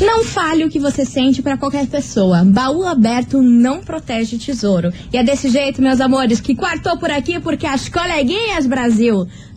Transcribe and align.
Não 0.00 0.24
fale 0.24 0.64
o 0.64 0.70
que 0.70 0.78
você 0.78 1.04
sente 1.04 1.42
pra 1.42 1.56
qualquer 1.56 1.86
pessoa. 1.86 2.44
Baú 2.44 2.86
aberto 2.86 3.42
não 3.42 3.80
protege 3.80 4.38
tesouro. 4.38 4.92
E 5.12 5.18
é 5.18 5.22
desse 5.22 5.48
jeito, 5.48 5.82
meus 5.82 6.00
amores, 6.00 6.40
que 6.40 6.54
quartou 6.54 6.96
por 6.96 7.10
aqui 7.10 7.40
porque 7.40 7.66
as 7.66 7.88
coleguinhas 7.88 8.66
Brasil 8.66 9.26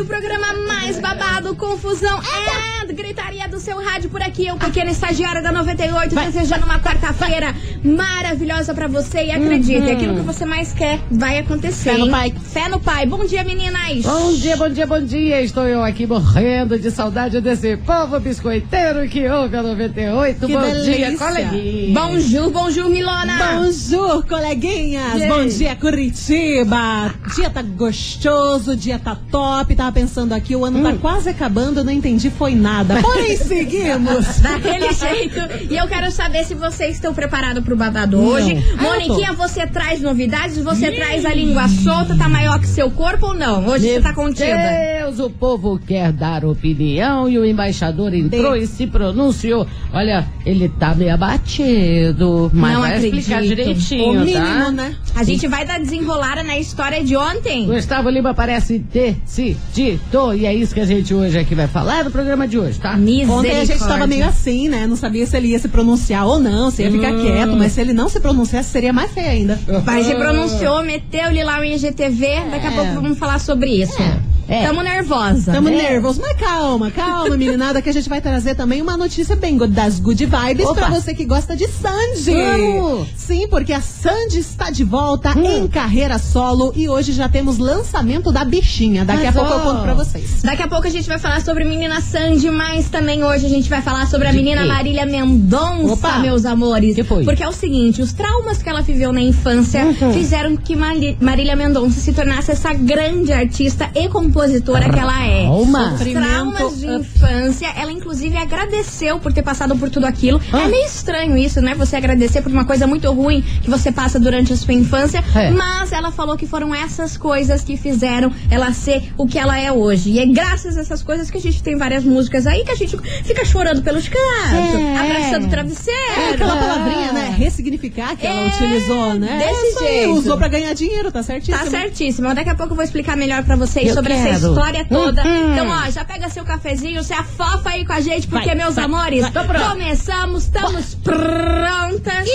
o 0.00 0.06
programa 0.06 0.54
mais 0.66 0.98
babado, 0.98 1.54
confusão 1.54 2.20
e 2.22 2.70
gritaria 2.92 3.48
do 3.48 3.58
seu 3.58 3.82
rádio 3.82 4.10
por 4.10 4.22
aqui. 4.22 4.46
Eu, 4.46 4.56
pequena 4.56 4.90
estagiária 4.90 5.42
da 5.42 5.52
98, 5.52 6.14
desejando 6.14 6.64
uma 6.64 6.78
quarta-feira 6.78 7.54
maravilhosa 7.84 8.74
pra 8.74 8.88
você. 8.88 9.24
E 9.24 9.30
acredite, 9.30 9.90
aquilo 9.90 10.14
que 10.16 10.22
você 10.22 10.44
mais 10.44 10.72
quer 10.72 11.00
vai 11.10 11.38
acontecer. 11.38 11.90
Fé 11.90 11.98
no 11.98 12.06
hein? 12.06 12.10
pai. 12.10 12.34
Fé 12.40 12.68
no 12.68 12.80
pai. 12.80 13.06
Bom 13.06 13.24
dia, 13.24 13.44
meninas! 13.44 14.04
Bom 14.04 14.32
dia, 14.32 14.56
bom 14.56 14.68
dia, 14.68 14.86
bom 14.86 15.00
dia. 15.00 15.42
Estou 15.42 15.66
eu 15.66 15.82
aqui 15.82 16.06
morrendo 16.06 16.78
de 16.78 16.90
saudade 16.90 17.40
desse 17.40 17.76
povo 17.78 18.18
biscoiteiro 18.20 19.08
que 19.08 19.28
ouve 19.28 19.56
a 19.56 19.62
98. 19.62 20.46
Que 20.46 20.52
bom 20.52 20.60
delícia. 20.60 20.94
dia, 20.94 21.18
coleguinha. 21.18 22.00
Bonjour, 22.00 22.50
bonjour, 22.50 22.90
Milona! 22.90 23.60
Bonjour, 23.60 24.24
coleguinhas! 24.26 25.26
Bom 25.28 25.46
dia, 25.46 25.76
Curitiba! 25.76 27.14
Dia 27.34 27.50
tá 27.50 27.62
gostoso, 27.62 28.76
dia 28.76 28.98
tá 28.98 29.16
top. 29.30 29.74
Tava 29.90 29.92
pensando 29.92 30.32
aqui, 30.32 30.54
o 30.54 30.64
ano 30.64 30.82
tá 30.82 30.96
quase 30.98 31.28
acabando, 31.28 31.80
eu 31.80 31.84
não 31.84 31.92
entendi, 31.92 32.30
foi 32.30 32.54
nada. 32.54 33.00
Porém, 33.02 33.36
seguimos! 33.36 34.38
Daquele 34.40 34.92
jeito. 34.94 35.40
E 35.68 35.76
eu 35.76 35.88
quero 35.88 36.12
saber 36.12 36.44
se 36.44 36.54
vocês 36.54 36.94
estão 36.94 37.12
preparados 37.12 37.64
pro 37.64 37.76
babado 37.76 38.16
Não. 38.16 38.24
hoje. 38.24 38.64
Ah, 38.78 38.82
Moniquinha, 38.82 39.32
você 39.32 39.66
traz 39.66 40.00
novidades? 40.00 40.58
Você 40.58 40.92
traz 40.92 41.26
a 41.26 41.34
língua 41.34 41.66
solta? 41.68 42.16
Tá 42.16 42.28
maior 42.28 42.60
que 42.60 42.68
seu 42.68 42.90
corpo 42.90 43.28
ou 43.28 43.34
não? 43.34 43.66
Hoje 43.66 43.94
você 43.94 44.00
tá 44.00 44.12
contida. 44.12 44.46
Deus, 44.46 44.99
o 45.18 45.30
povo 45.30 45.78
quer 45.84 46.12
dar 46.12 46.44
opinião 46.44 47.28
e 47.28 47.38
o 47.38 47.44
embaixador 47.44 48.14
entrou 48.14 48.54
e 48.54 48.66
se 48.66 48.86
pronunciou. 48.86 49.66
Olha, 49.92 50.26
ele 50.46 50.68
tá 50.68 50.94
meio 50.94 51.12
abatido, 51.14 52.50
mas 52.54 52.72
Não 52.74 52.80
vai 52.82 52.98
explicar 52.98 53.36
acredito. 53.36 53.56
direitinho, 53.56 54.20
O 54.20 54.24
mínimo, 54.24 54.44
tá? 54.44 54.70
né? 54.70 54.94
A 55.16 55.24
gente 55.24 55.46
vai 55.48 55.64
dar 55.66 55.78
desenrolada 55.78 56.42
na 56.42 56.58
história 56.58 57.02
de 57.02 57.16
ontem. 57.16 57.66
Gustavo 57.66 58.08
Lima 58.10 58.34
parece 58.34 58.78
decidido 58.78 60.34
e 60.34 60.46
é 60.46 60.54
isso 60.54 60.74
que 60.74 60.80
a 60.80 60.86
gente 60.86 61.12
hoje 61.14 61.38
aqui 61.38 61.54
vai 61.54 61.66
falar 61.66 62.04
no 62.04 62.10
programa 62.10 62.46
de 62.46 62.58
hoje, 62.58 62.78
tá? 62.78 62.94
Ontem 63.28 63.60
a 63.60 63.64
gente 63.64 63.78
tava 63.78 64.06
meio 64.06 64.26
assim, 64.26 64.68
né? 64.68 64.86
Não 64.86 64.96
sabia 64.96 65.26
se 65.26 65.36
ele 65.36 65.48
ia 65.48 65.58
se 65.58 65.68
pronunciar 65.68 66.26
ou 66.26 66.38
não, 66.38 66.70
se 66.70 66.82
ia 66.82 66.90
ficar 66.90 67.12
Hum. 67.12 67.22
quieto, 67.22 67.56
mas 67.56 67.72
se 67.72 67.80
ele 67.80 67.92
não 67.92 68.08
se 68.08 68.20
pronunciasse, 68.20 68.70
seria 68.70 68.92
mais 68.92 69.10
feio 69.10 69.28
ainda. 69.30 69.58
Mas 69.84 70.06
se 70.06 70.14
pronunciou, 70.14 70.82
meteu-lhe 70.82 71.42
lá 71.42 71.60
o 71.60 71.64
IGTV. 71.64 72.26
Daqui 72.50 72.66
a 72.66 72.72
pouco 72.72 72.92
vamos 72.94 73.18
falar 73.18 73.38
sobre 73.40 73.70
isso. 73.70 74.00
É. 74.00 74.29
Tamo 74.66 74.82
nervosa. 74.82 75.52
Tamo 75.52 75.68
É. 75.68 75.72
nervosos, 75.72 76.20
mas 76.20 76.36
calma, 76.36 76.90
calma, 76.90 77.36
meninada, 77.36 77.80
que 77.80 77.88
a 77.88 77.92
gente 77.92 78.08
vai 78.08 78.20
trazer 78.20 78.54
também 78.54 78.82
uma 78.82 78.96
notícia 78.96 79.36
bem 79.36 79.56
das 79.68 80.00
good 80.00 80.26
vibes 80.26 80.66
Opa. 80.66 80.74
pra 80.74 80.88
você 80.90 81.14
que 81.14 81.24
gosta 81.24 81.56
de 81.56 81.66
Sandy. 81.68 82.32
Vamos. 82.32 83.08
Sim, 83.16 83.46
porque 83.48 83.72
a 83.72 83.80
Sandy 83.80 84.38
está 84.40 84.70
de 84.70 84.82
volta 84.82 85.36
Hum. 85.38 85.64
em 85.64 85.68
carreira 85.68 86.18
solo 86.18 86.72
e 86.74 86.88
hoje 86.88 87.12
já 87.12 87.28
temos 87.28 87.58
lançamento 87.58 88.32
da 88.32 88.44
bichinha. 88.44 89.04
Daqui 89.04 89.26
a 89.26 89.32
pouco 89.32 89.52
eu 89.52 89.60
conto 89.60 89.82
pra 89.82 89.94
vocês. 89.94 90.42
Daqui 90.42 90.62
a 90.62 90.68
pouco 90.68 90.86
a 90.86 90.90
gente 90.90 91.06
vai 91.08 91.18
falar 91.18 91.40
sobre 91.42 91.64
menina 91.64 92.00
Sandy, 92.00 92.50
mas 92.50 92.88
também 92.88 93.22
hoje 93.24 93.46
a 93.46 93.48
gente 93.48 93.68
vai 93.70 93.82
falar 93.82 94.06
sobre 94.08 94.26
a 94.26 94.32
menina? 94.32 94.66
Marília 94.66 95.06
Mendonça, 95.06 95.92
Opa! 95.92 96.18
meus 96.18 96.44
amores. 96.44 96.94
Que 96.96 97.04
foi? 97.04 97.24
Porque 97.24 97.42
é 97.42 97.48
o 97.48 97.52
seguinte, 97.52 98.02
os 98.02 98.12
traumas 98.12 98.60
que 98.62 98.68
ela 98.68 98.80
viveu 98.82 99.12
na 99.12 99.20
infância 99.20 99.84
Uhum. 99.84 100.12
fizeram 100.12 100.56
que 100.56 100.74
Marília 100.74 101.54
Mendonça 101.54 102.00
se 102.00 102.12
tornasse 102.12 102.50
essa 102.50 102.72
grande 102.72 103.32
artista 103.32 103.88
e 103.94 104.08
compositora 104.08 104.39
que 104.48 104.98
ela 104.98 105.26
é. 105.26 105.46
Sofrimento 105.46 106.26
traumas 106.26 106.78
de 106.80 106.86
up. 106.86 106.96
infância, 107.00 107.68
ela 107.76 107.92
inclusive 107.92 108.36
agradeceu 108.36 109.18
por 109.18 109.32
ter 109.32 109.42
passado 109.42 109.76
por 109.76 109.90
tudo 109.90 110.06
aquilo. 110.06 110.40
Ah. 110.52 110.62
É 110.62 110.68
meio 110.68 110.86
estranho 110.86 111.36
isso, 111.36 111.60
né? 111.60 111.74
Você 111.74 111.96
agradecer 111.96 112.42
por 112.42 112.50
uma 112.52 112.64
coisa 112.64 112.86
muito 112.86 113.10
ruim 113.12 113.42
que 113.62 113.68
você 113.70 113.92
passa 113.92 114.18
durante 114.18 114.52
a 114.52 114.56
sua 114.56 114.72
infância, 114.74 115.22
É. 115.34 115.50
mas 115.50 115.92
ela 115.92 116.10
falou 116.10 116.36
que 116.36 116.46
foram 116.46 116.74
essas 116.74 117.16
coisas 117.16 117.62
que 117.62 117.76
fizeram 117.76 118.32
ela 118.50 118.72
ser 118.72 119.12
o 119.16 119.26
que 119.26 119.38
ela 119.38 119.58
é 119.58 119.70
hoje. 119.72 120.10
E 120.10 120.18
é 120.18 120.26
graças 120.26 120.76
a 120.76 120.80
essas 120.80 121.02
coisas 121.02 121.30
que 121.30 121.38
a 121.38 121.40
gente 121.40 121.62
tem 121.62 121.76
várias 121.76 122.04
músicas 122.04 122.46
aí 122.46 122.64
que 122.64 122.70
a 122.70 122.74
gente 122.76 122.96
fica 123.24 123.44
chorando 123.44 123.82
pelos 123.82 124.08
cantos, 124.08 124.80
É. 124.80 124.96
abraçando 124.98 125.46
o 125.46 125.50
travesseiro. 125.50 126.00
É 126.30 126.30
aquela 126.34 126.56
palavrinha, 126.56 127.12
né? 127.12 127.34
Ressignificar 127.36 128.16
que 128.16 128.26
ela 128.26 128.40
É, 128.42 128.48
utilizou, 128.48 129.14
né? 129.14 129.38
desse 129.38 129.78
aí, 129.84 129.88
jeito. 129.88 130.12
Usou 130.14 130.36
pra 130.36 130.48
ganhar 130.48 130.72
dinheiro, 130.74 131.10
tá 131.12 131.22
certíssimo. 131.22 131.58
Tá 131.64 131.70
certíssimo. 131.70 132.34
Daqui 132.34 132.50
a 132.50 132.54
pouco 132.54 132.72
eu 132.72 132.76
vou 132.76 132.84
explicar 132.84 133.16
melhor 133.16 133.42
pra 133.44 133.56
vocês 133.56 133.88
Eu 133.88 133.94
sobre 133.94 134.12
essa 134.12 134.29
história 134.36 134.84
toda. 134.84 135.22
Hum, 135.22 135.26
hum. 135.26 135.52
Então, 135.52 135.68
ó, 135.68 135.90
já 135.90 136.04
pega 136.04 136.28
seu 136.28 136.44
cafezinho, 136.44 137.02
se 137.02 137.12
afofa 137.12 137.70
aí 137.70 137.84
com 137.84 137.92
a 137.92 138.00
gente, 138.00 138.26
porque, 138.28 138.46
Vai, 138.46 138.54
meus 138.54 138.74
vai, 138.74 138.84
amores, 138.84 139.28
vai. 139.30 139.68
Começamos, 139.70 140.44
estamos 140.44 140.94
prontas. 140.96 142.26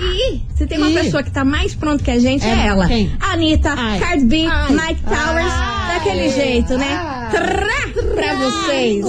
E 0.00 0.40
se 0.56 0.66
tem 0.66 0.78
uma 0.78 0.90
Ih. 0.90 0.94
pessoa 0.94 1.22
que 1.22 1.30
tá 1.30 1.44
mais 1.44 1.74
pronta 1.74 2.02
que 2.04 2.10
a 2.10 2.18
gente, 2.18 2.44
é, 2.46 2.50
É, 2.50 2.66
ela. 2.66 2.86
quem? 2.86 3.12
Anitta, 3.20 3.74
Ai. 3.76 3.98
Cardi 3.98 4.24
B, 4.24 4.46
Ai. 4.46 4.70
Mike 4.72 5.02
Towers, 5.02 5.52
Ai. 5.52 5.94
daquele 5.94 6.28
jeito, 6.30 6.76
né? 6.78 7.28
Trá 7.30 7.88
pra 8.14 8.34
vocês. 8.36 9.04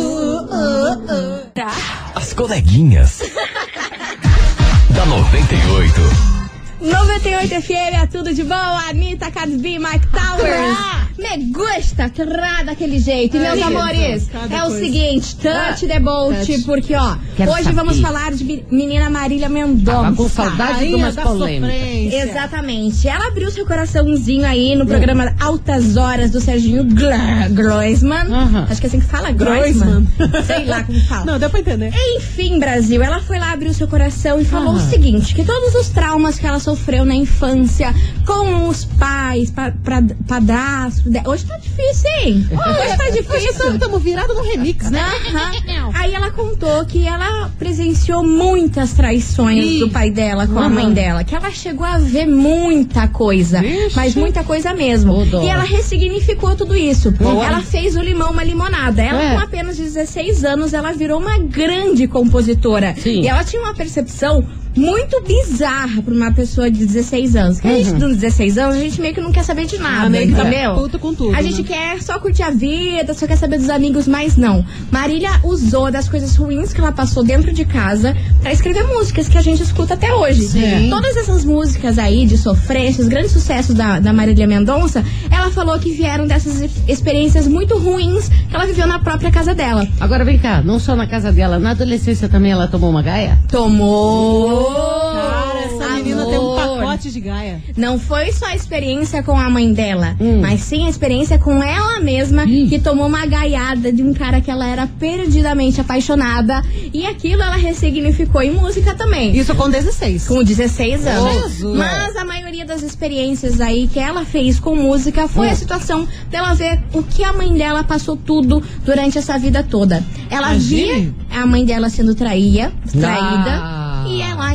Trá. 1.53 1.71
As 2.15 2.33
coleguinhas. 2.33 3.21
da 4.89 5.05
98. 5.05 6.38
98 6.81 7.61
FM 7.61 7.93
é 8.03 8.07
tudo 8.07 8.33
de 8.33 8.43
bom. 8.43 8.53
Anitta, 8.89 9.29
Cardi 9.31 9.57
B, 9.57 9.77
Mike 9.79 10.07
Towers. 10.07 11.09
Me 11.17 11.45
gusta, 11.51 12.09
trá 12.09 12.63
daquele 12.63 12.97
jeito. 12.99 13.35
E 13.35 13.39
meus 13.41 13.53
Ai, 13.61 13.61
amores, 13.63 14.29
cada 14.31 14.55
é 14.55 14.59
o 14.63 14.67
coisa. 14.67 14.79
seguinte, 14.79 15.35
touch 15.35 15.85
the 15.87 15.99
boat, 15.99 16.45
Touch. 16.45 16.63
porque 16.63 16.95
ó, 16.95 17.17
Quero 17.35 17.51
hoje 17.51 17.63
saber. 17.63 17.75
vamos 17.75 17.99
falar 17.99 18.31
de 18.31 18.63
menina 18.71 19.09
Marília 19.09 19.49
Mendonça. 19.49 20.01
Tava 20.03 20.15
com 20.15 20.29
saudade 20.29 20.87
de 20.87 20.95
umas 20.95 21.15
polêmicas. 21.17 22.13
Exatamente. 22.13 23.07
Ela 23.07 23.27
abriu 23.27 23.51
seu 23.51 23.65
coraçãozinho 23.65 24.45
aí 24.47 24.75
no 24.75 24.85
programa 24.85 25.35
Altas 25.41 25.97
Horas 25.97 26.31
do 26.31 26.39
Serginho 26.39 26.85
Gla- 26.85 27.49
Groisman. 27.49 28.25
Aham. 28.31 28.67
Acho 28.69 28.79
que 28.79 28.87
é 28.87 28.89
assim 28.89 28.99
que 29.01 29.05
fala, 29.05 29.31
Groisman. 29.31 30.07
Sei 30.47 30.63
lá 30.65 30.83
como 30.83 30.99
fala. 31.01 31.25
Não, 31.25 31.37
deu 31.39 31.49
pra 31.49 31.59
entender. 31.59 31.91
Enfim, 32.15 32.57
Brasil, 32.59 33.03
ela 33.03 33.19
foi 33.19 33.37
lá 33.37 33.51
abrir 33.51 33.67
o 33.67 33.73
seu 33.73 33.87
coração 33.89 34.39
e 34.39 34.45
falou 34.45 34.75
o 34.75 34.79
seguinte: 34.79 35.35
que 35.35 35.43
todos 35.43 35.75
os 35.75 35.89
traumas 35.89 36.39
que 36.39 36.47
ela 36.47 36.59
sofreu 36.69 37.03
na 37.03 37.15
infância 37.15 37.93
com 38.27 38.67
os 38.67 38.85
pais, 38.85 39.49
pa, 39.49 39.71
pra, 39.83 40.03
padrasto. 40.27 41.09
Hoje 41.25 41.45
tá 41.45 41.57
difícil, 41.57 42.09
hein? 42.21 42.47
Hoje 42.51 42.97
tá 42.97 43.09
difícil. 43.09 43.73
Estamos 43.73 44.03
virados 44.03 44.35
no 44.35 44.43
remix, 44.43 44.91
né? 44.91 45.01
Aham. 45.01 45.91
Aí 45.95 46.13
ela 46.13 46.29
contou 46.29 46.85
que 46.85 47.07
ela 47.07 47.49
presenciou 47.57 48.23
muitas 48.23 48.93
traições 48.93 49.65
Ih. 49.65 49.79
do 49.79 49.89
pai 49.89 50.11
dela 50.11 50.45
com 50.45 50.59
a 50.59 50.65
Aham. 50.65 50.69
mãe 50.69 50.93
dela. 50.93 51.23
Que 51.23 51.35
ela 51.35 51.49
chegou 51.49 51.85
a 51.85 51.97
ver 51.97 52.27
muita 52.27 53.07
coisa. 53.07 53.61
Vixe. 53.61 53.95
Mas 53.95 54.13
muita 54.15 54.43
coisa 54.43 54.71
mesmo. 54.73 55.25
Dó. 55.25 55.41
E 55.41 55.47
ela 55.49 55.63
ressignificou 55.63 56.55
tudo 56.55 56.75
isso. 56.75 57.09
Boa. 57.11 57.43
Ela 57.45 57.61
fez 57.61 57.95
o 57.95 58.01
limão 58.01 58.29
uma 58.31 58.43
limonada. 58.43 59.01
Ela, 59.01 59.23
É. 59.23 59.33
com 59.35 59.39
apenas 59.41 59.75
16 59.77 60.43
anos, 60.45 60.73
ela 60.73 60.91
virou 60.91 61.19
uma 61.19 61.39
grande 61.39 62.07
compositora. 62.07 62.93
Sim. 62.95 63.21
E 63.21 63.27
ela 63.27 63.43
tinha 63.43 63.61
uma 63.61 63.73
percepção 63.73 64.45
muito 64.75 65.21
bizarra 65.23 66.01
pra 66.01 66.13
uma 66.13 66.31
pessoa 66.31 66.69
de 66.71 66.85
16 66.85 67.35
anos. 67.35 67.55
Porque 67.59 67.67
a 67.67 67.83
gente, 67.83 67.91
com 67.99 68.09
16 68.09 68.57
anos, 68.57 68.75
a 68.75 68.79
gente 68.79 69.01
meio 69.01 69.13
que 69.13 69.21
não 69.21 69.31
quer 69.31 69.43
saber 69.43 69.65
de 69.65 69.77
nada, 69.77 70.05
Ah, 70.05 70.09
meio 70.09 70.27
que 70.27 70.33
tá 70.33 70.41
entendeu? 70.41 70.75
puto 70.75 70.99
com 70.99 71.13
tudo, 71.13 71.35
A 71.35 71.41
gente 71.41 71.61
né? 71.61 71.67
quer 71.67 72.01
só 72.01 72.19
curtir 72.19 72.43
a 72.43 72.49
vida, 72.49 73.13
só 73.13 73.27
quer 73.27 73.35
saber 73.37 73.57
dos 73.57 73.69
amigos, 73.69 74.07
mas 74.07 74.37
não. 74.37 74.63
Marília 74.91 75.29
usou 75.43 75.91
das 75.91 76.07
coisas 76.07 76.35
ruins 76.35 76.71
que 76.73 76.79
ela 76.79 76.91
passou 76.91 77.23
dentro 77.23 77.51
de 77.51 77.65
casa 77.65 78.15
pra 78.41 78.51
escrever 78.53 78.83
músicas 78.87 79.27
que 79.27 79.37
a 79.37 79.41
gente 79.41 79.61
escuta 79.63 79.93
até 79.95 80.13
hoje. 80.13 80.43
Sim. 80.47 80.89
Todas 80.89 81.15
essas 81.17 81.43
músicas 81.43 81.97
aí 81.99 82.25
de 82.25 82.37
sofrência, 82.37 83.01
os 83.01 83.07
grandes 83.09 83.31
sucessos 83.31 83.75
da, 83.75 83.99
da 83.99 84.13
Marília 84.13 84.47
Mendonça, 84.47 85.03
ela 85.29 85.51
falou 85.51 85.77
que 85.79 85.91
vieram 85.91 86.25
dessas 86.27 86.61
ex- 86.61 86.71
experiências 86.87 87.47
muito 87.47 87.77
ruins 87.77 88.29
que 88.29 88.55
ela 88.55 88.65
viveu 88.65 88.87
na 88.87 88.99
própria 88.99 89.31
casa 89.31 89.53
dela. 89.53 89.87
Agora 89.99 90.23
vem 90.23 90.37
cá, 90.37 90.61
não 90.61 90.79
só 90.79 90.95
na 90.95 91.07
casa 91.07 91.31
dela, 91.31 91.59
na 91.59 91.71
adolescência 91.71 92.29
também 92.29 92.51
ela 92.51 92.67
tomou 92.67 92.89
uma 92.89 93.01
gaia? 93.01 93.37
Tomou! 93.49 94.58
Cara, 94.63 95.59
essa 95.65 95.89
menina 95.95 96.25
tem 96.25 96.37
um 96.37 96.57
Amor. 96.57 96.77
pacote 96.79 97.11
de 97.11 97.19
gaia. 97.19 97.61
Não 97.77 97.99
foi 97.99 98.31
só 98.31 98.47
a 98.47 98.55
experiência 98.55 99.21
com 99.23 99.37
a 99.37 99.49
mãe 99.49 99.71
dela, 99.73 100.15
Hum. 100.19 100.39
mas 100.41 100.61
sim 100.61 100.85
a 100.85 100.89
experiência 100.89 101.37
com 101.37 101.61
ela 101.63 101.99
mesma, 101.99 102.45
que 102.45 102.79
tomou 102.79 103.07
uma 103.07 103.25
gaiada 103.25 103.91
de 103.91 104.03
um 104.03 104.13
cara 104.13 104.41
que 104.41 104.49
ela 104.51 104.67
era 104.67 104.87
perdidamente 104.87 105.79
apaixonada. 105.81 106.61
E 106.93 107.05
aquilo 107.05 107.41
ela 107.41 107.55
ressignificou 107.55 108.41
em 108.41 108.51
música 108.51 108.93
também. 108.95 109.35
Isso 109.37 109.53
com 109.55 109.69
16. 109.69 110.27
Com 110.27 110.43
16 110.43 111.05
anos. 111.07 111.33
Jesus. 111.53 111.77
Mas 111.77 112.15
a 112.15 112.25
maioria 112.25 112.65
das 112.65 112.81
experiências 112.83 113.61
aí 113.61 113.87
que 113.87 113.99
ela 113.99 114.25
fez 114.25 114.59
com 114.59 114.75
música 114.75 115.27
foi 115.27 115.49
a 115.49 115.55
situação 115.55 116.07
dela 116.29 116.53
ver 116.53 116.79
o 116.93 117.03
que 117.03 117.23
a 117.23 117.31
mãe 117.33 117.53
dela 117.53 117.83
passou 117.83 118.15
tudo 118.17 118.61
durante 118.85 119.17
essa 119.17 119.37
vida 119.37 119.63
toda. 119.63 120.03
Ela 120.29 120.51
Imagine. 120.53 121.13
via 121.29 121.41
a 121.41 121.45
mãe 121.45 121.65
dela 121.65 121.89
sendo 121.89 122.13
traía, 122.15 122.71
traída. 122.91 123.51
Ah. 123.61 123.78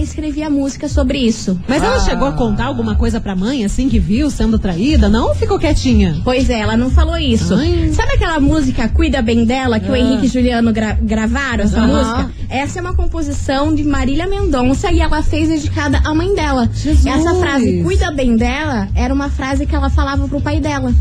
E 0.04 0.06
ela 0.06 0.10
escrevia 0.10 0.50
música 0.50 0.86
sobre 0.86 1.18
isso. 1.18 1.58
Mas 1.66 1.82
ela 1.82 1.98
chegou 2.00 2.28
a 2.28 2.32
contar 2.32 2.66
alguma 2.66 2.94
coisa 2.94 3.20
pra 3.20 3.34
mãe, 3.34 3.64
assim, 3.64 3.88
que 3.88 3.98
viu 3.98 4.28
sendo 4.30 4.58
traída? 4.58 5.08
Não 5.08 5.28
ou 5.28 5.34
ficou 5.34 5.58
quietinha? 5.58 6.20
Pois 6.22 6.50
é, 6.50 6.58
ela 6.58 6.76
não 6.76 6.90
falou 6.90 7.16
isso. 7.16 7.54
Ai. 7.54 7.90
Sabe 7.94 8.12
aquela 8.12 8.38
música 8.38 8.86
Cuida 8.88 9.22
Bem 9.22 9.44
Dela, 9.46 9.80
que 9.80 9.90
o 9.90 9.96
Henrique 9.96 10.26
e 10.26 10.28
Juliano 10.28 10.72
gra- 10.74 10.98
gravaram 11.00 11.64
essa 11.64 11.80
música? 11.86 12.30
Essa 12.50 12.78
é 12.78 12.82
uma 12.82 12.94
composição 12.94 13.74
de 13.74 13.82
Marília 13.82 14.26
Mendonça 14.26 14.92
e 14.92 15.00
ela 15.00 15.22
fez 15.22 15.48
dedicada 15.48 15.98
à 16.04 16.14
mãe 16.14 16.34
dela. 16.34 16.68
Jesus. 16.74 17.06
Essa 17.06 17.34
frase 17.36 17.82
Cuida 17.82 18.12
Bem 18.12 18.36
Dela 18.36 18.88
era 18.94 19.12
uma 19.14 19.30
frase 19.30 19.64
que 19.64 19.74
ela 19.74 19.88
falava 19.88 20.28
pro 20.28 20.40
pai 20.40 20.60
dela. 20.60 20.92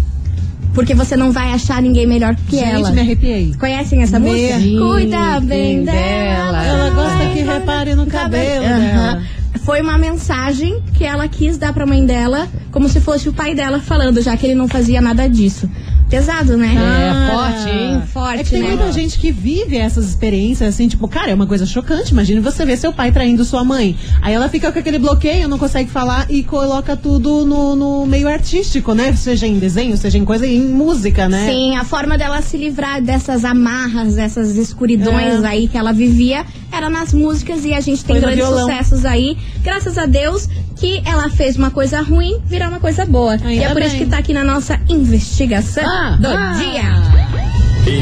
Porque 0.74 0.94
você 0.96 1.16
não 1.16 1.32
vai 1.32 1.52
achar 1.52 1.82
ninguém 1.82 2.08
melhor 2.08 2.36
que 2.50 2.58
Gente, 2.58 2.70
ela. 2.70 2.92
me 2.92 3.00
arrepiei. 3.02 3.54
Conhecem 3.60 4.02
essa 4.02 4.20
Me- 4.20 4.32
música? 4.32 4.60
Sim, 4.60 4.80
Cuida 4.80 5.40
bem 5.40 5.84
dela. 5.84 6.66
Ela 6.66 6.90
gosta 6.90 7.30
que 7.34 7.42
repare 7.42 7.96
no 7.96 8.06
cabelo 8.08 8.64
dela. 8.66 9.22
Foi 9.64 9.82
uma 9.82 9.98
mensagem 9.98 10.82
que 10.96 11.04
ela 11.06 11.28
quis 11.28 11.58
dar 11.58 11.72
pra 11.74 11.86
mãe 11.86 12.06
dela, 12.06 12.48
como 12.72 12.90
se 12.90 13.00
fosse 13.00 13.30
o 13.30 13.34
pai 13.34 13.54
dela 13.56 13.80
falando, 13.80 14.22
já 14.22 14.36
que 14.36 14.46
ele 14.48 14.56
não 14.56 14.68
fazia 14.68 15.00
nada 15.00 15.30
disso. 15.30 15.70
Pesado, 16.14 16.56
né? 16.56 16.76
É, 16.76 17.34
forte, 17.34 17.70
hein? 17.70 18.02
Forte, 18.14 18.40
É 18.42 18.44
que 18.44 18.50
tem 18.52 18.62
né? 18.62 18.68
muita 18.68 18.92
gente 18.92 19.18
que 19.18 19.32
vive 19.32 19.78
essas 19.78 20.08
experiências 20.08 20.70
assim, 20.76 20.88
tipo, 20.88 21.08
cara, 21.08 21.32
é 21.32 21.34
uma 21.34 21.48
coisa 21.48 21.66
chocante. 21.66 22.12
Imagine 22.12 22.40
você 22.40 22.64
ver 22.64 22.78
seu 22.78 22.94
pai 22.94 23.12
traindo 23.12 23.44
sua 23.44 23.64
mãe. 23.64 23.98
Aí 24.22 24.32
ela 24.32 24.48
fica 24.48 24.72
com 24.72 24.78
aquele 24.78 25.00
bloqueio, 25.00 25.50
não 25.50 25.58
consegue 25.58 25.90
falar 25.90 26.28
e 26.30 26.44
coloca 26.44 26.96
tudo 26.96 27.44
no, 27.46 27.76
no 27.76 28.06
meio 28.06 28.28
artístico, 28.28 28.94
né? 28.94 29.12
Seja 29.16 29.48
em 29.48 29.58
desenho, 29.58 29.98
seja 29.98 30.20
em 30.20 30.24
coisa, 30.24 30.46
em 30.46 30.62
música, 30.62 31.28
né? 31.28 31.48
Sim, 31.48 31.78
a 31.78 31.84
forma 31.84 32.16
dela 32.16 32.44
se 32.44 32.58
livrar 32.58 33.02
dessas 33.02 33.44
amarras, 33.44 34.14
dessas 34.14 34.56
escuridões 34.56 35.44
É. 35.44 35.48
aí 35.48 35.68
que 35.68 35.80
ela 35.80 35.92
vivia 35.92 36.46
era 36.72 36.92
nas 36.92 37.12
músicas 37.12 37.66
e 37.66 37.74
a 37.74 37.80
gente 37.82 38.06
tem 38.06 38.20
Foi 38.20 38.36
grandes 38.36 38.46
sucessos 38.46 39.04
aí. 39.04 39.36
Graças 39.64 39.98
a 39.98 40.06
Deus 40.06 40.48
que 40.84 41.02
ela 41.06 41.30
fez 41.30 41.56
uma 41.56 41.72
coisa 41.72 42.02
ruim 42.02 42.42
virar 42.46 42.68
uma 42.68 42.80
coisa 42.82 43.06
boa. 43.06 43.38
e 43.38 43.48
Ainda 43.48 43.66
é 43.68 43.70
por 43.74 43.82
isso 43.82 43.92
bem. 43.96 44.00
que 44.04 44.06
tá 44.12 44.18
aqui 44.18 44.34
na 44.34 44.44
nossa 44.44 44.78
investigação 44.90 45.86
Ah, 45.86 46.18
do 46.20 46.28
ah. 46.28 46.52
dia. 46.58 47.94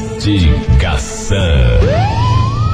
Investigação. 0.00 1.36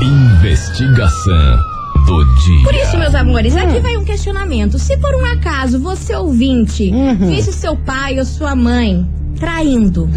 Investigação 0.00 1.58
do 2.06 2.24
dia. 2.44 2.62
Por 2.64 2.74
isso, 2.76 2.96
meus 2.96 3.14
amores, 3.16 3.56
aqui 3.56 3.80
vai 3.80 3.96
um 3.96 4.04
questionamento. 4.04 4.78
Se 4.78 4.96
por 4.98 5.12
um 5.16 5.24
acaso 5.32 5.80
você 5.80 6.14
ouvinte 6.14 6.92
visse 7.20 7.52
seu 7.52 7.76
pai 7.76 8.18
ou 8.20 8.24
sua 8.24 8.54
mãe 8.54 9.04
traindo, 9.36 10.08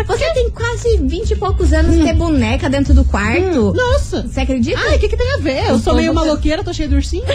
Você 0.07 0.33
tem 0.33 0.49
quase 0.51 0.97
20 0.97 1.31
e 1.31 1.35
poucos 1.35 1.73
anos 1.73 1.95
de 1.97 2.03
ter 2.03 2.13
boneca 2.13 2.69
dentro 2.69 2.93
do 2.93 3.03
quarto? 3.03 3.73
Nossa. 3.73 4.21
Você 4.27 4.41
acredita? 4.41 4.79
Ai, 4.79 4.97
o 4.97 4.99
que, 4.99 5.09
que 5.09 5.17
tem 5.17 5.33
a 5.33 5.37
ver? 5.37 5.67
Eu 5.69 5.75
O 5.75 5.79
sou 5.79 5.95
meio 5.95 6.13
povo- 6.13 6.25
maloqueira, 6.25 6.63
tô 6.63 6.71
cheia 6.73 6.87
de 6.87 6.95
ursinho. 6.95 7.23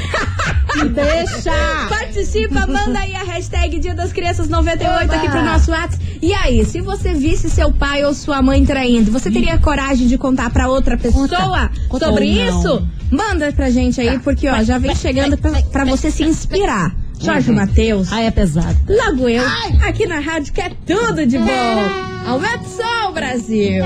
Deixa. 0.94 1.52
Participa, 1.88 2.66
manda 2.66 2.98
aí 3.00 3.14
a 3.14 3.22
hashtag 3.24 3.78
Dia 3.78 3.94
das 3.94 4.12
Crianças 4.12 4.48
98 4.48 5.04
Oba! 5.04 5.14
aqui 5.16 5.28
pro 5.30 5.42
nosso 5.42 5.70
WhatsApp. 5.70 6.18
E 6.22 6.32
aí, 6.34 6.64
se 6.64 6.80
você 6.80 7.14
visse 7.14 7.48
seu 7.50 7.72
pai 7.72 8.04
ou 8.04 8.12
sua 8.14 8.42
mãe 8.42 8.64
traindo, 8.64 9.10
você 9.10 9.30
teria 9.30 9.58
coragem 9.58 10.06
de 10.06 10.18
contar 10.18 10.50
pra 10.50 10.68
outra 10.68 10.96
pessoa 10.96 11.70
Conta 11.88 12.06
sobre 12.06 12.28
ou 12.28 12.34
não. 12.52 12.60
isso? 12.60 12.88
Manda 13.10 13.52
pra 13.52 13.70
gente 13.70 14.00
aí, 14.00 14.18
porque 14.18 14.48
ó, 14.48 14.62
já 14.62 14.78
vem 14.78 14.94
chegando 14.94 15.36
pra, 15.38 15.52
pra 15.62 15.84
você 15.84 16.10
se 16.10 16.24
inspirar. 16.24 16.94
Jorge 17.20 17.50
Matheus, 17.52 18.12
Ai, 18.12 18.26
é 18.26 18.30
pesado. 18.30 18.76
logo 18.88 19.28
eu, 19.28 19.44
aqui 19.82 20.06
na 20.06 20.20
rádio 20.20 20.52
que 20.52 20.60
é 20.60 20.70
tudo 20.86 21.26
de 21.26 21.38
bom. 21.38 22.26
Aumenta 22.26 22.60
o 22.60 22.68
som, 22.68 23.12
Brasil. 23.12 23.84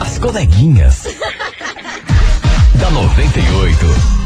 As 0.00 0.18
coleguinhas. 0.18 1.04
da 2.78 2.90
98. 2.90 4.19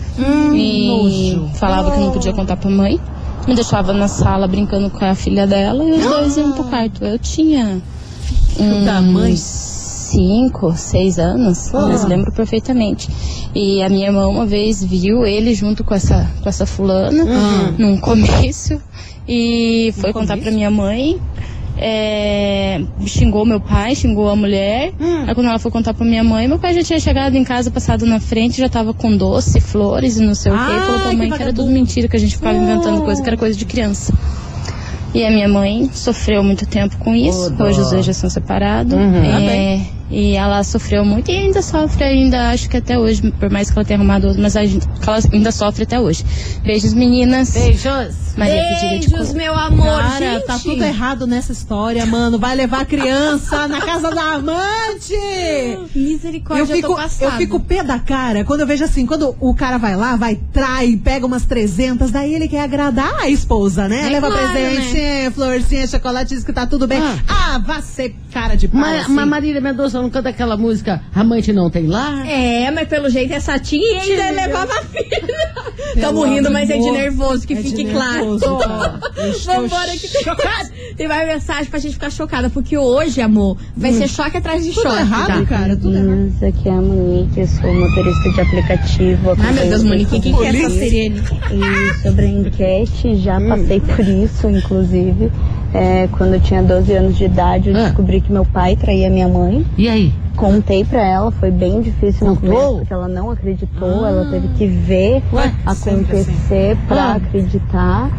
e 0.53 0.87
nojo. 0.87 1.49
falava 1.55 1.91
que 1.91 1.99
não 1.99 2.11
podia 2.11 2.33
contar 2.33 2.57
pra 2.57 2.69
mãe. 2.69 2.99
Me 3.47 3.55
deixava 3.55 3.93
na 3.93 4.07
sala 4.09 4.47
brincando 4.47 4.89
com 4.89 5.03
a 5.03 5.15
filha 5.15 5.47
dela 5.47 5.83
e 5.83 5.91
os 5.93 6.03
dois 6.03 6.37
iam 6.37 6.51
pro 6.51 6.65
quarto. 6.65 7.03
Eu 7.05 7.17
tinha 7.17 7.81
da 8.85 9.01
mãe. 9.01 9.35
Uns 10.09 10.11
cinco, 10.11 10.73
seis 10.75 11.19
anos, 11.19 11.69
mas 11.73 12.05
lembro 12.05 12.31
perfeitamente. 12.31 13.09
E 13.53 13.81
a 13.81 13.89
minha 13.89 14.07
irmã 14.07 14.27
uma 14.27 14.45
vez 14.45 14.83
viu 14.83 15.25
ele 15.25 15.53
junto 15.53 15.83
com 15.83 15.93
essa, 15.93 16.29
com 16.41 16.49
essa 16.49 16.65
fulana 16.65 17.23
num 17.77 17.97
comício 17.97 18.81
e 19.27 19.93
foi 19.97 20.11
contar 20.13 20.37
pra 20.37 20.51
minha 20.51 20.71
mãe. 20.71 21.19
é, 21.81 22.81
xingou 23.05 23.45
meu 23.45 23.59
pai, 23.61 23.95
xingou 23.95 24.29
a 24.29 24.35
mulher. 24.35 24.91
Aí 25.27 25.33
quando 25.33 25.47
ela 25.47 25.59
foi 25.59 25.71
contar 25.71 25.93
pra 25.93 26.05
minha 26.05 26.23
mãe, 26.23 26.47
meu 26.47 26.59
pai 26.59 26.73
já 26.73 26.83
tinha 26.83 26.99
chegado 26.99 27.35
em 27.35 27.43
casa, 27.43 27.71
passado 27.71 28.05
na 28.05 28.19
frente, 28.19 28.57
já 28.59 28.67
tava 28.67 28.93
com 28.93 29.15
doce, 29.15 29.61
flores 29.61 30.17
e 30.17 30.21
não 30.23 30.35
sei 30.35 30.51
o 30.51 30.55
quê. 30.55 30.61
Ai, 30.61 30.79
Falou 30.79 30.99
pra 31.01 31.09
que 31.11 31.15
mãe 31.15 31.29
que 31.31 31.41
era 31.41 31.53
tudo 31.53 31.71
mentira, 31.71 32.07
que 32.07 32.17
a 32.17 32.19
gente 32.19 32.35
ficava 32.35 32.57
inventando 32.57 33.01
coisa, 33.01 33.21
que 33.21 33.29
era 33.29 33.37
coisa 33.37 33.57
de 33.57 33.65
criança. 33.65 34.13
E 35.13 35.25
a 35.25 35.31
minha 35.31 35.47
mãe 35.47 35.89
sofreu 35.93 36.43
muito 36.43 36.67
tempo 36.67 36.97
com 36.97 37.15
isso. 37.15 37.49
Dó. 37.51 37.63
Hoje 37.65 37.79
os 37.81 37.89
dois 37.89 38.05
já 38.05 38.13
são 38.13 38.29
separados. 38.29 38.93
Uhum. 38.93 39.23
É, 39.23 39.81
e 40.09 40.35
ela 40.35 40.63
sofreu 40.63 41.05
muito 41.05 41.29
e 41.31 41.35
ainda 41.35 41.61
sofre, 41.61 42.03
ainda 42.03 42.49
acho 42.49 42.67
que 42.69 42.77
até 42.77 42.97
hoje, 42.97 43.31
por 43.39 43.49
mais 43.49 43.69
que 43.69 43.77
ela 43.77 43.85
tenha 43.85 43.97
arrumado 43.99 44.27
outro, 44.27 44.41
mas 44.41 44.55
a 44.55 44.65
gente- 44.65 44.87
ela 45.05 45.19
ainda 45.31 45.51
sofre 45.51 45.83
até 45.83 45.99
hoje. 45.99 46.25
Beijos, 46.63 46.93
meninas. 46.93 47.51
Beijos! 47.51 48.29
Maria 48.37 48.61
Beijos, 48.81 49.33
meu 49.33 49.53
amor, 49.53 49.99
Cara, 50.01 50.33
gente. 50.35 50.45
tá 50.45 50.57
tudo 50.59 50.81
errado 50.83 51.27
nessa 51.27 51.51
história, 51.51 52.05
mano. 52.05 52.39
Vai 52.39 52.55
levar 52.55 52.81
a 52.81 52.85
criança 52.85 53.67
na 53.67 53.81
casa 53.81 54.09
da 54.11 54.35
amante! 54.35 55.13
Misericórdia, 55.93 56.61
Eu 56.61 56.65
eu, 56.65 56.67
tô 56.67 56.75
fico, 56.75 56.95
passada. 56.95 57.25
eu 57.33 57.37
fico 57.37 57.59
pé 57.59 57.83
da 57.83 57.99
cara 57.99 58.43
quando 58.43 58.61
eu 58.61 58.67
vejo 58.67 58.83
assim, 58.83 59.05
quando 59.05 59.35
o 59.39 59.53
cara 59.53 59.77
vai 59.77 59.95
lá, 59.95 60.15
vai, 60.15 60.35
trai, 60.53 60.95
pega 61.03 61.25
umas 61.25 61.43
300, 61.45 62.11
daí 62.11 62.33
ele 62.33 62.47
quer 62.47 62.61
agradar 62.61 63.13
a 63.19 63.29
esposa, 63.29 63.87
né? 63.87 64.07
É 64.07 64.09
Leva 64.09 64.27
claro, 64.27 64.51
presente, 64.53 65.31
florzinha, 65.33 65.87
chocolate, 65.87 66.33
diz 66.33 66.43
que 66.43 66.53
tá 66.53 66.65
tudo 66.65 66.87
bem. 66.87 67.01
Ah, 67.27 67.59
vá 67.65 67.81
ser 67.81 68.15
cara 68.31 68.55
de 68.55 68.67
pau. 68.67 68.79
Mas 68.79 69.03
assim. 69.03 69.13
mas 69.13 69.27
Marília 69.27 69.59
Mendonça 69.61 69.99
não 70.01 70.10
canta 70.10 70.29
aquela 70.29 70.56
música 70.58 71.01
Amante 71.13 71.51
Não 71.53 71.70
Tem 71.70 71.88
Lá? 71.88 72.25
É, 72.27 72.70
mas 72.72 72.88
pelo 72.88 73.10
jeito 73.10 73.34
essa 73.34 73.58
tia 73.60 73.79
e 74.06 74.12
ainda 74.12 74.41
levava 74.41 74.74
a 74.74 74.82
filha. 74.84 75.20
Tamo 76.00 76.24
rindo, 76.24 76.51
mas 76.51 76.70
é 76.70 76.77
de 76.77 76.91
nervoso, 76.91 77.46
que 77.48 77.53
É 77.53 77.58
fique 77.58 77.84
nervoso, 77.84 78.39
claro. 78.58 79.00
Vambora 79.46 79.91
que 79.98 80.08
tem 80.08 80.25
mais, 80.25 80.72
tem 80.98 81.08
mais 81.08 81.27
mensagem 81.27 81.65
pra 81.65 81.79
gente 81.79 81.94
ficar 81.94 82.10
chocada, 82.10 82.50
porque 82.50 82.77
hoje, 82.77 83.22
amor, 83.22 83.58
vai 83.75 83.91
ser 83.94 84.08
choque 84.08 84.38
atrás 84.38 84.63
de 84.63 84.72
Tudo 84.72 84.84
choque. 84.84 85.01
errado, 85.01 85.27
tá? 85.27 85.46
cara, 85.46 85.75
tudo 85.75 85.96
errado. 85.96 86.08
Meninas, 86.10 86.44
aqui 86.44 86.70
é 86.70 86.72
a 86.72 86.75
Monique, 86.82 87.39
eu 87.39 87.48
sou 87.48 87.74
motorista 87.74 88.29
de 88.32 88.41
aplicativo. 88.41 89.36
Ai, 89.39 89.53
meu 89.53 89.68
Deus, 89.68 89.84
Monique, 89.84 90.18
o 90.18 90.22
que, 90.22 90.34
que 90.34 90.44
é 90.44 90.50
essa 90.50 90.70
sirene? 90.70 91.22
E 91.51 92.01
sobre 92.01 92.25
a 92.25 92.29
enquete, 92.29 93.15
já 93.18 93.39
passei 93.41 93.79
por 93.79 94.00
isso, 94.00 94.48
inclusive. 94.50 95.32
É, 95.73 96.07
quando 96.17 96.33
eu 96.33 96.39
tinha 96.39 96.63
12 96.63 96.91
anos 96.93 97.15
de 97.17 97.25
idade, 97.25 97.69
eu 97.69 97.75
Ah. 97.77 97.83
descobri 97.83 98.21
que 98.21 98.31
meu 98.31 98.43
pai 98.45 98.75
traía 98.75 99.09
minha 99.09 99.27
mãe. 99.27 99.65
E 99.77 99.88
aí? 99.88 100.11
Contei 100.35 100.83
pra 100.85 101.01
ela, 101.05 101.31
foi 101.31 101.51
bem 101.51 101.81
difícil 101.81 102.25
no 102.27 102.35
começo, 102.38 102.75
porque 102.77 102.93
ela 102.93 103.07
não 103.09 103.29
acreditou, 103.29 104.05
ela 104.07 104.25
teve 104.31 104.47
que 104.49 104.65
ver 104.67 105.21
Ué, 105.33 105.51
acontecer 105.65 106.77
pra 106.88 107.03
Ah. 107.03 107.13
acreditar. 107.15 108.09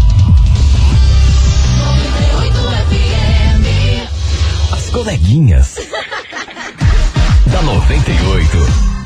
coleguinhas. 4.95 5.75
da 7.51 7.61
98. 7.61 8.57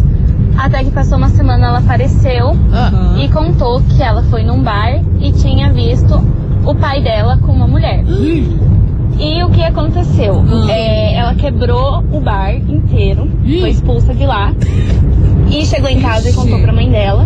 até 0.58 0.82
que 0.82 0.90
passou 0.90 1.16
uma 1.16 1.28
semana 1.28 1.68
ela 1.68 1.78
apareceu 1.78 2.56
ah, 2.72 3.14
e 3.18 3.28
contou 3.28 3.80
que 3.82 4.02
ela 4.02 4.22
foi 4.24 4.42
num 4.42 4.62
bar 4.62 5.00
e 5.20 5.32
tinha 5.32 5.72
visto 5.72 6.20
o 6.64 6.74
pai 6.74 7.00
dela 7.02 7.38
com 7.38 7.52
uma 7.52 7.68
mulher. 7.68 8.04
E 9.18 9.42
o 9.44 9.50
que 9.50 9.62
aconteceu? 9.62 10.44
É, 10.68 11.14
ela 11.14 11.34
quebrou 11.36 12.04
o 12.10 12.20
bar 12.20 12.54
inteiro, 12.54 13.30
foi 13.60 13.70
expulsa 13.70 14.12
de 14.12 14.26
lá. 14.26 14.52
E 15.48 15.64
chegou 15.64 15.88
em 15.88 16.00
casa 16.00 16.28
e 16.28 16.32
contou 16.32 16.60
pra 16.60 16.72
mãe 16.72 16.90
dela. 16.90 17.24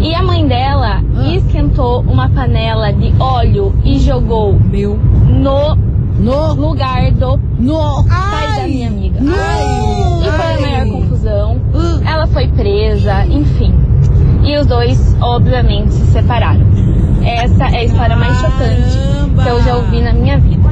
E 0.00 0.14
a 0.14 0.22
mãe 0.22 0.46
dela 0.46 1.02
esquentou 1.34 2.00
uma 2.02 2.28
panela 2.30 2.92
de 2.92 3.12
óleo 3.20 3.74
e 3.84 3.98
jogou 3.98 4.58
Meu. 4.58 4.96
no 4.96 5.76
no, 6.18 6.52
lugar 6.54 7.12
do 7.12 7.38
no. 7.60 8.04
pai 8.04 8.56
da 8.62 8.66
minha 8.66 8.88
amiga. 8.88 9.20
Ai, 9.20 10.26
E 10.26 10.30
foi 10.32 10.44
a 10.44 10.48
ai. 10.48 10.60
maior 10.60 11.00
confusão. 11.00 11.60
Ah. 11.74 12.10
Ela 12.12 12.26
foi 12.26 12.48
presa, 12.48 13.24
enfim. 13.26 13.72
E 14.42 14.56
os 14.58 14.66
dois, 14.66 15.16
obviamente, 15.20 15.92
se 15.92 16.06
separaram. 16.06 16.66
Essa 17.24 17.66
é 17.66 17.78
a 17.78 17.84
história 17.84 18.16
mais 18.16 18.36
chocante 18.36 18.98
que 19.42 19.48
eu 19.48 19.62
já 19.62 19.76
ouvi 19.76 20.00
na 20.00 20.12
minha 20.12 20.38
vida. 20.38 20.68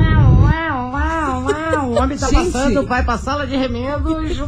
O 2.06 2.08
homem 2.08 2.18
tá 2.18 2.28
Gente. 2.28 2.52
passando, 2.52 2.86
vai 2.86 3.04
pra 3.04 3.18
sala 3.18 3.46
de 3.46 3.56
remendos. 3.56 4.36
Eu 4.38 4.46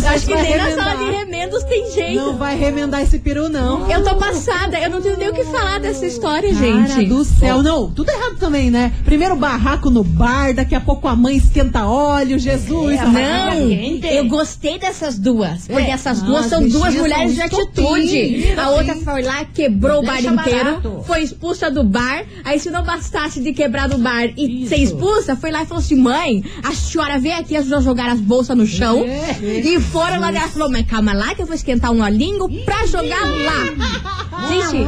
não 0.00 0.08
acho 0.08 0.26
que 0.26 0.34
nem 0.34 0.56
na 0.56 0.64
remendar. 0.64 0.84
sala 0.84 0.96
de 1.04 1.10
remendos 1.10 1.64
tem 1.64 1.90
jeito. 1.90 2.14
Não 2.16 2.36
vai 2.36 2.56
remendar 2.58 3.00
esse 3.02 3.18
peru, 3.18 3.48
não. 3.48 3.90
Eu 3.90 4.04
tô 4.04 4.14
passada, 4.16 4.78
eu 4.78 4.90
não 4.90 5.00
tenho 5.00 5.16
nem 5.16 5.28
o 5.30 5.32
que 5.34 5.44
falar 5.44 5.80
dessa 5.80 6.04
história, 6.06 6.52
Cara 6.52 6.86
gente. 6.86 7.08
do 7.08 7.24
céu. 7.24 7.62
Não, 7.62 7.90
tudo 7.90 8.10
errado 8.10 8.36
também, 8.38 8.70
né? 8.70 8.92
Primeiro 9.04 9.34
barraco 9.36 9.88
no 9.90 10.04
bar, 10.04 10.52
daqui 10.54 10.74
a 10.74 10.80
pouco 10.80 11.08
a 11.08 11.16
mãe 11.16 11.36
esquenta 11.36 11.86
óleo, 11.86 12.38
Jesus. 12.38 13.00
Não, 13.00 13.68
quente. 13.68 14.06
eu 14.06 14.26
gostei 14.28 14.78
dessas 14.78 15.18
duas. 15.18 15.66
Porque 15.66 15.90
essas 15.90 16.20
duas 16.22 16.46
Ah, 16.46 16.48
são 16.50 16.64
as 16.64 16.72
duas 16.72 16.94
mulheres 16.94 17.34
de 17.34 17.40
atitude. 17.42 18.54
A 18.56 18.70
outra 18.70 18.94
foi 18.96 19.22
lá, 19.22 19.44
quebrou 19.46 20.00
o 20.00 20.04
bar 20.04 20.14
Deixa 20.20 20.30
inteiro, 20.34 20.64
barato. 20.64 21.02
foi 21.06 21.22
expulsa 21.22 21.70
do 21.70 21.82
bar. 21.82 22.24
Aí, 22.44 22.58
se 22.58 22.70
não 22.70 22.82
bastasse 22.82 23.40
de 23.40 23.52
quebrar 23.52 23.88
do 23.88 23.98
bar 23.98 24.24
e 24.36 24.62
Isso. 24.62 24.68
ser 24.70 24.76
expulsa, 24.76 25.36
foi 25.36 25.50
lá 25.50 25.62
e 25.62 25.66
falou 25.66 25.80
assim: 25.82 25.96
mãe, 25.96 26.42
a 26.62 26.72
senhora 26.74 27.18
veio 27.18 27.36
aqui, 27.38 27.56
as 27.56 27.66
duas 27.66 27.84
jogaram 27.84 28.12
as 28.12 28.20
bolsas 28.20 28.56
no 28.56 28.66
chão. 28.66 29.04
É. 29.04 29.60
E 29.60 29.80
foram 29.80 30.20
lá 30.20 30.32
e 30.32 30.36
ela 30.36 30.48
falou: 30.48 30.70
mas 30.70 30.86
calma 30.86 31.12
lá 31.12 31.34
que 31.34 31.42
eu 31.42 31.46
vou 31.46 31.54
esquentar 31.54 31.90
um 31.92 32.02
olhinho 32.02 32.48
pra 32.64 32.86
jogar 32.86 33.24
lá. 33.24 34.48
Gente, 34.48 34.82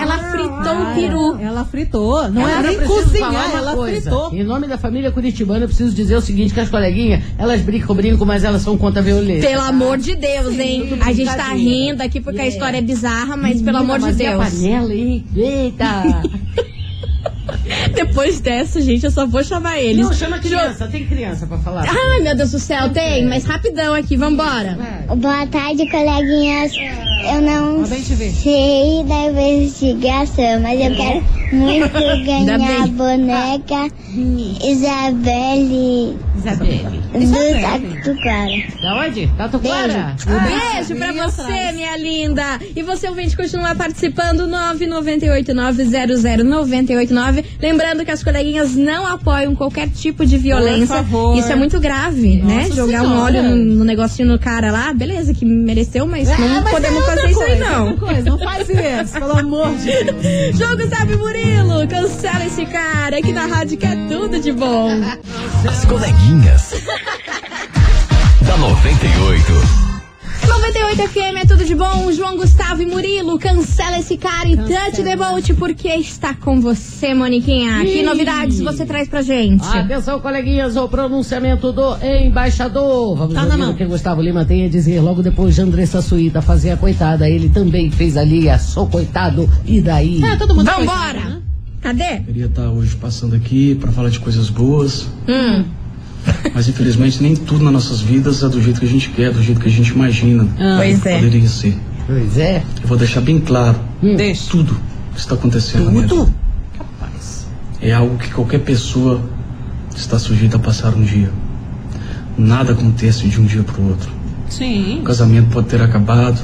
ela 0.00 0.18
fritou 0.30 0.82
o 0.82 0.94
peru. 0.94 1.38
Ela 1.40 1.64
fritou. 1.64 2.28
Não 2.30 2.44
Agora 2.44 2.70
é 2.72 2.74
eu 2.74 2.78
nem 2.80 2.88
cozinhar, 2.88 3.50
ela 3.54 3.74
coisa. 3.74 4.00
fritou. 4.02 4.32
Em 4.34 4.44
nome 4.44 4.66
da 4.66 4.76
família 4.78 5.10
curitibana, 5.10 5.64
eu 5.64 5.68
preciso 5.68 5.94
dizer 5.94 6.16
o 6.16 6.20
seguinte, 6.20 6.52
que 6.52 6.60
as 6.60 6.68
coleguinhas, 6.68 7.22
elas 7.38 7.60
brincam, 7.62 7.94
brincam, 7.96 8.26
mas 8.26 8.44
elas 8.44 8.62
são 8.62 8.76
contra 8.76 9.00
a 9.00 9.04
violência. 9.04 9.48
Pelo 9.48 9.62
tá? 9.62 9.68
amor 9.68 9.98
de 9.98 10.14
Deus, 10.16 10.58
hein? 10.58 10.86
tudo 10.88 11.02
A 11.02 11.12
gente 11.12 11.34
tá 11.34 11.52
rindo 11.54 12.02
aqui 12.02 12.20
porque 12.20 12.40
a 12.40 12.44
Yeah. 12.48 12.54
história 12.56 12.78
é 12.78 12.82
bizarra, 12.82 13.36
mas 13.36 13.60
pelo 13.60 13.78
amor 13.78 13.98
de 13.98 14.04
Mas 14.06 14.20
e 14.20 14.26
a 14.26 14.36
Deus. 14.36 14.44
panela, 14.54 14.94
hein? 14.94 15.24
Eita! 15.36 16.22
Depois 18.18 18.40
dessa, 18.40 18.80
gente, 18.80 19.04
eu 19.04 19.12
só 19.12 19.24
vou 19.24 19.44
chamar 19.44 19.78
eles. 19.78 20.04
Não, 20.04 20.12
chama 20.12 20.40
criança, 20.40 20.88
tem 20.88 21.06
criança 21.06 21.46
pra 21.46 21.56
falar. 21.58 21.84
Ai, 21.88 22.20
meu 22.20 22.36
Deus 22.36 22.50
do 22.50 22.58
céu, 22.58 22.90
tem, 22.90 23.24
mas 23.24 23.44
rapidão 23.44 23.94
aqui, 23.94 24.16
vambora. 24.16 24.76
Vai. 24.76 25.16
Boa 25.16 25.46
tarde, 25.46 25.88
coleguinhas. 25.88 26.72
Eu 27.32 27.40
não 27.40 27.86
sei 27.86 29.04
da 29.04 29.50
investigação, 29.52 30.60
mas 30.60 30.80
eu 30.80 30.96
quero 30.96 31.24
muito 31.52 31.92
ganhar 32.24 32.82
a 32.82 32.86
boneca 32.88 33.88
Isabelle 34.64 36.18
Isabelle. 36.38 37.00
do 37.12 37.60
Tatuquara. 37.60 38.62
Da 38.82 38.96
onde? 39.00 39.26
Tatuquara? 39.36 40.16
Um 40.26 40.40
beijo 40.76 40.94
pra 40.96 41.12
você, 41.12 41.72
minha 41.72 41.96
linda. 41.96 42.58
E 42.76 42.82
você, 42.82 43.08
ouvinte, 43.08 43.34
continua 43.36 43.74
participando, 43.74 44.46
998900989. 44.48 47.44
Lembrando 47.60 48.04
que 48.04 48.10
as 48.10 48.22
coleguinhas 48.22 48.74
não 48.76 49.06
apoiam 49.06 49.54
qualquer 49.54 49.88
tipo 49.88 50.24
de 50.26 50.36
violência. 50.38 50.86
favor. 50.96 51.36
Isso 51.38 51.50
é 51.50 51.56
muito 51.56 51.80
grave, 51.80 52.36
né? 52.42 52.62
Nossa 52.64 52.74
Jogar 52.76 53.02
um 53.02 53.06
Senhora. 53.08 53.22
óleo 53.22 53.42
no, 53.42 53.56
no 53.56 53.84
negocinho 53.84 54.28
no 54.28 54.38
cara 54.38 54.70
lá, 54.70 54.92
beleza, 54.92 55.32
que 55.34 55.44
mereceu, 55.44 56.06
mas 56.06 56.28
É, 56.28 56.36
não 56.38 56.62
mas 56.62 56.70
podemos 56.70 57.02
é 57.02 57.06
fazer 57.06 57.30
isso 57.30 57.40
aí, 57.42 57.56
coisa, 57.58 57.70
não. 57.70 57.88
outra 57.90 58.06
coisa. 58.06 58.30
Não 58.30 58.38
faz 58.38 58.68
isso, 58.68 59.12
pelo 59.18 59.38
amor 59.38 59.74
de 59.76 60.04
Deus. 60.04 60.56
Jogo 60.58 60.88
Sabe 60.88 61.16
Murilo, 61.16 61.86
cancela 61.88 62.44
esse 62.46 62.64
cara 62.66 63.18
aqui 63.18 63.32
na 63.32 63.46
rádio 63.46 63.76
que 63.78 63.86
é 63.86 63.96
tudo 64.08 64.38
de 64.40 64.52
bom. 64.52 64.90
As 65.68 65.84
coleguinhas. 65.84 66.27
Da 68.46 68.56
98. 68.58 69.52
98 70.46 71.08
FM 71.08 71.36
é 71.42 71.46
tudo 71.46 71.64
de 71.64 71.74
bom. 71.74 72.12
João 72.12 72.36
Gustavo 72.36 72.82
e 72.82 72.86
Murilo, 72.86 73.38
cancela 73.38 73.98
esse 73.98 74.18
cara 74.18 74.46
e 74.46 74.54
touch 74.54 75.02
the 75.02 75.16
boat 75.16 75.54
porque 75.54 75.88
está 75.88 76.34
com 76.34 76.60
você, 76.60 77.14
Moniquinha. 77.14 77.80
Que 77.82 78.00
Ih. 78.00 78.02
novidades 78.02 78.60
você 78.60 78.84
traz 78.84 79.08
pra 79.08 79.22
gente? 79.22 79.64
Atenção, 79.66 80.20
coleguinhas, 80.20 80.76
o 80.76 80.86
pronunciamento 80.86 81.72
do 81.72 81.96
embaixador. 82.04 83.16
Vamos 83.16 83.32
Tá 83.34 83.46
na 83.46 83.54
ouvir 83.54 83.70
o 83.70 83.74
que 83.76 83.86
Gustavo 83.86 84.20
Lima 84.20 84.44
tem 84.44 84.66
a 84.66 84.68
dizer 84.68 85.00
logo 85.00 85.22
depois 85.22 85.54
de 85.54 85.62
Andressa 85.62 86.02
Suíta 86.02 86.42
fazer 86.42 86.72
a 86.72 86.76
coitada. 86.76 87.26
Ele 87.26 87.48
também 87.48 87.90
fez 87.90 88.18
ali 88.18 88.50
a 88.50 88.58
sou 88.58 88.86
coitado. 88.86 89.48
E 89.64 89.80
daí? 89.80 90.22
É, 90.22 90.36
todo 90.36 90.54
mundo 90.54 90.66
Vambora! 90.66 91.12
coitado, 91.14 91.30
né? 91.30 91.42
Cadê? 91.80 92.18
Queria 92.18 92.46
estar 92.46 92.68
hoje 92.70 92.96
passando 92.96 93.34
aqui 93.36 93.76
para 93.76 93.90
falar 93.92 94.10
de 94.10 94.18
coisas 94.18 94.50
boas, 94.50 95.06
Hum. 95.28 95.64
mas 96.54 96.68
infelizmente 96.68 97.22
nem 97.22 97.34
tudo 97.34 97.64
nas 97.64 97.72
nossas 97.72 98.00
vidas 98.00 98.42
é 98.42 98.48
do 98.48 98.62
jeito 98.62 98.80
que 98.80 98.86
a 98.86 98.88
gente 98.88 99.08
quer, 99.10 99.32
do 99.32 99.42
jeito 99.42 99.60
que 99.60 99.68
a 99.68 99.70
gente 99.70 99.88
imagina. 99.90 100.46
Pois 100.76 101.06
é. 101.06 101.16
Poderia 101.16 101.48
ser. 101.48 101.78
Pois 102.06 102.38
é. 102.38 102.62
Eu 102.82 102.88
vou 102.88 102.96
deixar 102.96 103.20
bem 103.20 103.38
claro 103.38 103.78
Deixa. 104.02 104.50
tudo 104.50 104.74
que 105.12 105.20
está 105.20 105.34
acontecendo 105.34 105.84
Tudo? 106.06 106.24
vida. 106.24 106.34
É 107.80 107.92
algo 107.92 108.16
que 108.18 108.30
qualquer 108.30 108.60
pessoa 108.60 109.20
está 109.94 110.18
sujeita 110.18 110.56
a 110.56 110.60
passar 110.60 110.94
um 110.94 111.02
dia. 111.02 111.30
Nada 112.36 112.72
acontece 112.72 113.26
de 113.28 113.40
um 113.40 113.44
dia 113.44 113.62
para 113.62 113.80
o 113.80 113.88
outro. 113.88 114.10
Sim. 114.48 115.00
O 115.00 115.02
casamento 115.02 115.50
pode 115.50 115.68
ter 115.68 115.82
acabado, 115.82 116.40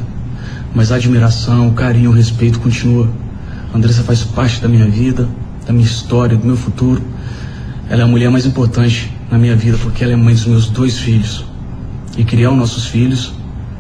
mas 0.74 0.92
a 0.92 0.96
admiração, 0.96 1.68
o 1.68 1.72
carinho, 1.72 2.10
o 2.10 2.12
respeito 2.12 2.60
continua. 2.60 3.08
A 3.72 3.76
Andressa 3.76 4.02
faz 4.02 4.22
parte 4.22 4.60
da 4.60 4.68
minha 4.68 4.86
vida, 4.86 5.28
da 5.66 5.72
minha 5.72 5.86
história, 5.86 6.36
do 6.36 6.44
meu 6.44 6.56
futuro. 6.56 7.02
Ela 7.88 8.02
é 8.02 8.04
a 8.04 8.08
mulher 8.08 8.30
mais 8.30 8.44
importante 8.44 9.12
na 9.34 9.38
minha 9.38 9.56
vida 9.56 9.76
porque 9.82 10.04
ela 10.04 10.12
é 10.12 10.16
mãe 10.16 10.32
dos 10.32 10.46
meus 10.46 10.68
dois 10.68 10.96
filhos. 10.96 11.44
E 12.16 12.22
criar 12.24 12.52
os 12.52 12.56
nossos 12.56 12.86
filhos 12.86 13.32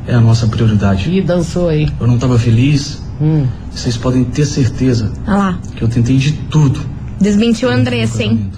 é 0.04 0.12
a 0.12 0.20
nossa 0.20 0.48
prioridade. 0.48 1.08
E 1.08 1.22
dançou, 1.22 1.70
hein? 1.70 1.88
Eu 2.00 2.08
não 2.08 2.16
estava 2.16 2.36
feliz, 2.38 3.02
Hum. 3.20 3.46
Vocês 3.70 3.96
podem 3.96 4.24
ter 4.24 4.44
certeza 4.44 5.12
Olha 5.24 5.36
lá. 5.36 5.58
que 5.76 5.82
eu 5.82 5.86
tentei 5.86 6.16
de 6.16 6.32
tudo. 6.32 6.80
Desmentiu 7.20 7.70
a 7.70 7.74
Andressa, 7.74 8.24
hein? 8.24 8.50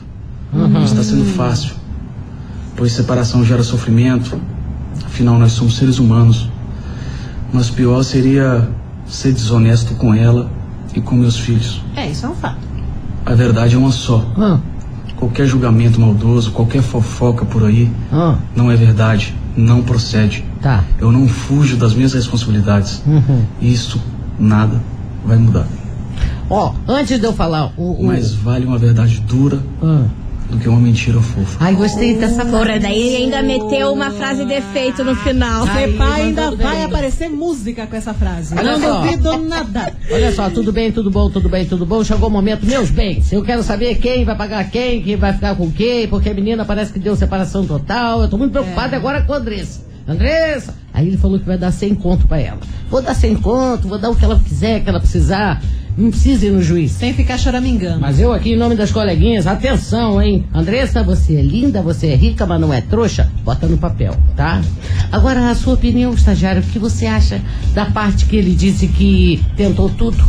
Não 0.50 0.82
está 0.82 1.02
sendo 1.02 1.26
fácil, 1.36 1.74
pois 2.74 2.92
separação 2.92 3.44
gera 3.44 3.62
sofrimento. 3.62 4.40
Afinal, 5.04 5.38
nós 5.38 5.52
somos 5.52 5.76
seres 5.76 5.98
humanos. 5.98 6.48
Mas 7.52 7.68
pior 7.68 8.02
seria 8.02 8.66
ser 9.06 9.34
desonesto 9.34 9.94
com 9.96 10.14
ela 10.14 10.50
e 10.94 11.02
com 11.02 11.14
meus 11.14 11.38
filhos. 11.38 11.82
É, 11.94 12.10
isso 12.10 12.24
é 12.24 12.28
um 12.30 12.34
fato. 12.34 12.56
A 13.26 13.34
verdade 13.34 13.74
é 13.74 13.78
uma 13.78 13.92
só. 13.92 14.24
Ah, 14.38 14.58
Qualquer 15.16 15.46
julgamento 15.46 16.00
maldoso, 16.00 16.50
qualquer 16.52 16.82
fofoca 16.82 17.44
por 17.44 17.64
aí, 17.64 17.90
ah, 18.12 18.36
não 18.54 18.70
é 18.70 18.76
verdade, 18.76 19.34
não 19.56 19.82
procede. 19.82 20.44
tá. 20.60 20.84
Eu 20.98 21.10
não 21.10 21.26
fujo 21.26 21.76
das 21.76 21.94
minhas 21.94 22.12
responsabilidades. 22.12 23.02
Uhum. 23.06 23.42
Isso 23.60 24.00
nada 24.38 24.80
vai 25.24 25.36
mudar. 25.38 25.66
Ó, 26.50 26.74
antes 26.86 27.18
de 27.18 27.24
eu 27.26 27.32
falar 27.32 27.72
o. 27.76 27.92
o- 28.02 28.04
Mas 28.06 28.32
vale 28.34 28.64
uma 28.66 28.78
verdade 28.78 29.20
dura 29.26 29.58
Ah. 29.82 30.04
Do 30.50 30.58
que 30.58 30.68
uma 30.68 30.80
mentira 30.80 31.20
fofa. 31.20 31.58
Ai, 31.60 31.74
gostei 31.74 32.16
dessa 32.16 32.44
Porra, 32.44 32.78
daí 32.78 33.16
ainda 33.16 33.42
meteu 33.42 33.92
uma 33.92 34.10
frase 34.10 34.44
de 34.44 34.52
efeito 34.52 35.02
no 35.02 35.14
final. 35.16 35.64
Ai, 35.68 35.92
pai 35.92 36.22
ainda 36.22 36.50
vai 36.52 36.84
aparecer 36.84 37.28
música 37.28 37.86
com 37.86 37.96
essa 37.96 38.14
frase. 38.14 38.54
Olha 38.56 38.78
não 38.78 38.80
só. 38.80 39.00
duvido 39.00 39.36
nada. 39.38 39.92
Olha 40.10 40.32
só, 40.32 40.48
tudo 40.50 40.72
bem, 40.72 40.92
tudo 40.92 41.10
bom, 41.10 41.28
tudo 41.28 41.48
bem, 41.48 41.66
tudo 41.66 41.84
bom. 41.84 42.04
Chegou 42.04 42.28
o 42.28 42.32
momento, 42.32 42.64
meus 42.64 42.90
bens. 42.90 43.32
Eu 43.32 43.42
quero 43.42 43.62
saber 43.62 43.96
quem 43.96 44.24
vai 44.24 44.36
pagar 44.36 44.70
quem, 44.70 45.02
quem 45.02 45.16
vai 45.16 45.32
ficar 45.32 45.56
com 45.56 45.70
quem, 45.70 46.06
porque 46.08 46.30
a 46.30 46.34
menina 46.34 46.64
parece 46.64 46.92
que 46.92 46.98
deu 46.98 47.16
separação 47.16 47.66
total. 47.66 48.22
Eu 48.22 48.28
tô 48.28 48.38
muito 48.38 48.52
preocupada 48.52 48.96
agora 48.96 49.22
com 49.22 49.32
a 49.32 49.36
Andressa. 49.36 49.86
Andressa! 50.06 50.74
Aí 50.94 51.08
ele 51.08 51.16
falou 51.16 51.38
que 51.38 51.44
vai 51.44 51.58
dar 51.58 51.72
100 51.72 51.94
conto 51.96 52.26
pra 52.26 52.40
ela. 52.40 52.60
Vou 52.88 53.02
dar 53.02 53.14
100 53.14 53.36
conto, 53.36 53.88
vou 53.88 53.98
dar 53.98 54.10
o 54.10 54.16
que 54.16 54.24
ela 54.24 54.38
quiser, 54.38 54.82
que 54.82 54.88
ela 54.88 55.00
precisar. 55.00 55.62
Não 55.96 56.10
precisa 56.10 56.46
ir 56.46 56.50
no 56.50 56.62
juiz. 56.62 56.92
Sem 56.92 57.14
ficar 57.14 57.38
choramingando. 57.38 58.00
Mas 58.00 58.20
eu 58.20 58.32
aqui, 58.32 58.52
em 58.52 58.56
nome 58.56 58.76
das 58.76 58.92
coleguinhas, 58.92 59.46
atenção, 59.46 60.20
hein? 60.20 60.44
Andressa, 60.54 61.02
você 61.02 61.36
é 61.36 61.42
linda, 61.42 61.80
você 61.80 62.08
é 62.08 62.14
rica, 62.14 62.44
mas 62.44 62.60
não 62.60 62.72
é 62.72 62.82
trouxa? 62.82 63.32
Bota 63.42 63.66
no 63.66 63.78
papel, 63.78 64.14
tá? 64.36 64.60
Agora, 65.10 65.50
a 65.50 65.54
sua 65.54 65.74
opinião, 65.74 66.12
estagiário, 66.12 66.60
o 66.60 66.66
que 66.66 66.78
você 66.78 67.06
acha 67.06 67.40
da 67.72 67.86
parte 67.86 68.26
que 68.26 68.36
ele 68.36 68.54
disse 68.54 68.88
que 68.88 69.42
tentou 69.56 69.88
tudo? 69.88 70.22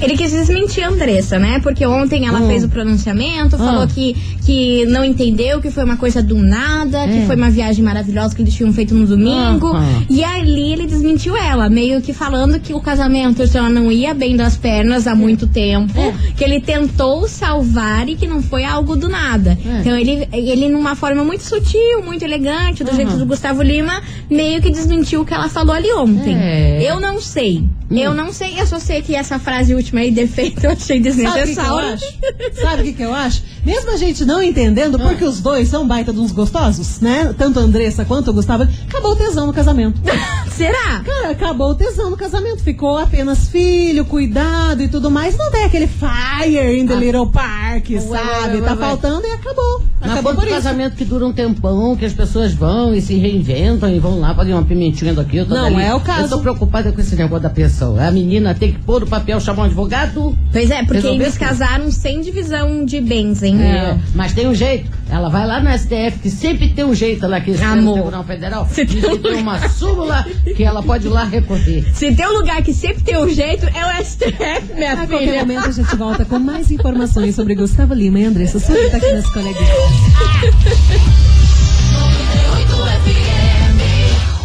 Ele 0.00 0.16
quis 0.16 0.30
desmentir 0.30 0.84
a 0.84 0.88
Andressa, 0.88 1.38
né? 1.38 1.60
Porque 1.62 1.84
ontem 1.86 2.26
ela 2.26 2.40
Hum. 2.40 2.46
fez 2.48 2.64
o 2.64 2.68
pronunciamento, 2.68 3.56
falou 3.58 3.82
Ah. 3.82 3.86
que, 3.86 4.14
que 4.44 4.86
não 4.86 5.04
entendeu, 5.04 5.60
que 5.60 5.70
foi 5.70 5.84
uma 5.84 5.96
coisa 5.96 6.22
do 6.22 6.36
nada, 6.36 6.98
É. 7.04 7.08
que 7.08 7.26
foi 7.26 7.36
uma 7.36 7.50
viagem 7.50 7.84
maravilhosa 7.84 8.34
que 8.34 8.42
eles 8.42 8.54
tinham 8.54 8.72
feito 8.72 8.94
no 8.94 9.06
domingo. 9.06 9.72
E 10.08 10.22
ali 10.24 10.72
ele 10.72 10.86
desmentiu 10.86 11.36
ela, 11.36 11.68
meio 11.68 12.00
que 12.00 12.12
falando 12.12 12.58
que 12.60 12.72
o 12.74 12.80
casamento 12.80 13.46
já 13.46 13.68
não 13.68 13.90
ia 13.92 14.14
bem 14.14 14.36
das 14.36 14.56
pernas 14.56 15.06
há 15.06 15.14
muito 15.14 15.46
tempo, 15.46 15.98
É. 15.98 16.14
que 16.36 16.44
ele 16.44 16.60
tentou 16.60 17.28
salvar 17.28 18.08
e 18.08 18.14
que 18.16 18.26
não 18.26 18.42
foi 18.42 18.64
algo 18.64 18.96
do 18.96 19.08
nada. 19.08 19.58
É. 19.64 19.80
Então 19.80 19.96
ele, 19.96 20.26
ele, 20.32 20.68
numa 20.68 20.94
forma 20.94 21.24
muito 21.24 21.42
sutil, 21.44 22.02
muito 22.04 22.24
elegante, 22.24 22.82
do 22.84 22.94
jeito 22.94 23.16
do 23.16 23.26
Gustavo 23.26 23.62
Lima, 23.62 24.00
meio 24.30 24.60
que 24.62 24.70
desmentiu 24.70 25.22
o 25.22 25.24
que 25.24 25.34
ela 25.34 25.48
falou 25.48 25.74
ali 25.74 25.92
ontem. 25.92 26.34
É. 26.36 26.82
Eu 26.82 27.00
não 27.00 27.20
sei. 27.20 27.64
Hum. 27.92 27.98
Eu 27.98 28.14
não 28.14 28.32
sei, 28.32 28.58
eu 28.60 28.66
só 28.66 28.78
sei 28.78 29.02
que 29.02 29.14
essa 29.14 29.38
frase 29.38 29.74
última 29.74 30.00
aí, 30.00 30.10
defeito, 30.10 30.64
eu 30.64 30.70
achei 30.72 31.02
Sabe 31.02 31.08
o 31.08 31.12
que, 31.12 31.22
que 31.22 31.24
eu 31.28 31.32
desnecessária. 31.32 31.94
acho? 31.94 32.60
Sabe 32.60 32.82
o 32.82 32.84
que, 32.84 32.92
que 32.94 33.02
eu 33.02 33.14
acho? 33.14 33.42
Mesmo 33.64 33.90
a 33.92 33.96
gente 33.96 34.24
não 34.24 34.42
entendendo, 34.42 34.98
porque 34.98 35.24
os 35.24 35.40
dois 35.40 35.68
são 35.68 35.86
baita 35.86 36.12
de 36.12 36.18
uns 36.18 36.32
gostosos, 36.32 37.00
né? 37.00 37.32
Tanto 37.36 37.58
a 37.60 37.62
Andressa 37.62 38.04
quanto 38.04 38.30
o 38.30 38.34
Gustavo, 38.34 38.64
acabou 38.88 39.12
o 39.12 39.16
tesão 39.16 39.46
no 39.46 39.52
casamento. 39.52 40.00
Será? 40.50 41.00
Cara, 41.04 41.30
acabou 41.30 41.70
o 41.70 41.74
tesão 41.74 42.10
no 42.10 42.16
casamento. 42.16 42.62
Ficou 42.62 42.98
apenas 42.98 43.48
filho, 43.48 44.04
cuidado 44.04 44.82
e 44.82 44.88
tudo 44.88 45.10
mais. 45.10 45.36
Não 45.36 45.50
tem 45.50 45.64
aquele 45.64 45.86
fire 45.86 46.78
in 46.78 46.86
the 46.86 46.94
little 46.96 47.26
park, 47.26 47.88
Ué, 47.90 48.00
sabe? 48.00 48.56
ué, 48.56 48.60
ué, 48.60 48.60
tá 48.62 48.72
ué. 48.72 48.76
faltando 48.78 49.26
e 49.26 49.30
acabou. 49.30 49.82
Mas 50.00 50.10
Acabou 50.12 50.34
por 50.34 50.42
um 50.42 50.46
isso. 50.46 50.54
casamento 50.56 50.96
que 50.96 51.04
dura 51.04 51.26
um 51.26 51.32
tempão, 51.32 51.96
que 51.96 52.04
as 52.04 52.12
pessoas 52.12 52.52
vão 52.52 52.92
e 52.94 53.00
se 53.00 53.14
reinventam 53.16 53.88
e 53.88 53.98
vão 53.98 54.18
lá, 54.20 54.34
podem 54.34 54.52
uma 54.52 54.64
pimentinha 54.64 55.14
daqui, 55.14 55.38
Não 55.38 55.46
dali. 55.46 55.80
é 55.82 55.94
o 55.94 56.00
caso. 56.00 56.22
Eu 56.24 56.28
tô 56.28 56.38
preocupada 56.40 56.92
com 56.92 57.00
esse 57.00 57.14
negócio 57.16 57.42
da 57.42 57.50
A 57.98 58.10
menina 58.10 58.54
tem 58.54 58.72
que 58.72 58.78
pôr 58.80 59.00
no 59.00 59.06
papel, 59.06 59.40
chamar 59.40 59.62
um 59.62 59.66
advogado. 59.66 60.36
Pois 60.52 60.70
é, 60.70 60.82
porque 60.84 61.06
eles 61.06 61.32
tudo. 61.34 61.38
casaram 61.40 61.90
sem 61.90 62.20
divisão 62.20 62.84
de 62.84 63.00
bens, 63.00 63.42
hein? 63.42 63.60
É, 63.62 63.98
mas 64.14 64.32
tem 64.32 64.46
um 64.48 64.54
jeito. 64.54 64.90
Ela 65.10 65.28
vai 65.28 65.46
lá 65.46 65.60
no 65.60 65.70
STF, 65.76 66.18
que 66.22 66.30
sempre 66.30 66.68
tem 66.70 66.84
um 66.84 66.94
jeito 66.94 67.26
lá 67.26 67.40
que 67.40 67.52
Amor. 67.62 67.82
no 67.82 67.92
Tribunal 67.94 68.24
Federal. 68.24 68.68
Se 68.70 68.86
tem 68.86 69.04
um 69.10 69.18
tem 69.18 69.34
uma 69.34 69.68
súmula 69.68 70.24
que 70.56 70.62
ela 70.64 70.82
pode 70.82 71.06
ir 71.06 71.10
lá 71.10 71.24
recorrer. 71.24 71.84
Se 71.94 72.12
tem 72.14 72.26
um 72.26 72.32
lugar 72.32 72.62
que 72.62 72.72
sempre 72.72 73.02
tem 73.02 73.18
um 73.18 73.28
jeito, 73.28 73.66
é 73.66 73.86
o 74.00 74.04
STF, 74.04 74.74
minha 74.74 74.92
A 74.92 74.96
qualquer 75.06 75.18
filha. 75.18 75.38
momento 75.40 75.68
a 75.68 75.72
gente 75.72 75.96
volta 75.96 76.24
com 76.24 76.38
mais 76.38 76.70
informações 76.70 77.34
sobre 77.34 77.54
Gustavo 77.54 77.92
Lima 77.94 78.20
e 78.20 78.24
Andressa 78.24 78.58
Surita 78.58 78.96
aqui 78.96 79.12
nas 79.12 79.28
coleguinhas. 79.30 79.78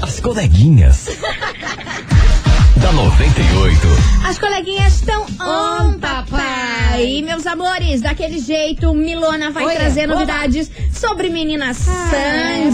As 0.01 0.19
coleguinhas. 0.19 1.07
Da 2.87 2.93
98. 2.93 3.85
As 4.25 4.37
coleguinhas 4.37 4.93
estão 4.93 5.23
on, 5.41 5.87
On, 5.89 5.99
papai. 5.99 6.23
papai. 6.31 7.05
E, 7.05 7.21
meus 7.21 7.45
amores, 7.45 7.99
daquele 7.99 8.39
jeito, 8.39 8.93
Milona 8.93 9.51
vai 9.51 9.65
Oi, 9.65 9.75
trazer 9.75 10.05
oba. 10.05 10.13
novidades 10.15 10.71
sobre 10.93 11.29
menina 11.29 11.65
Pra 11.65 11.73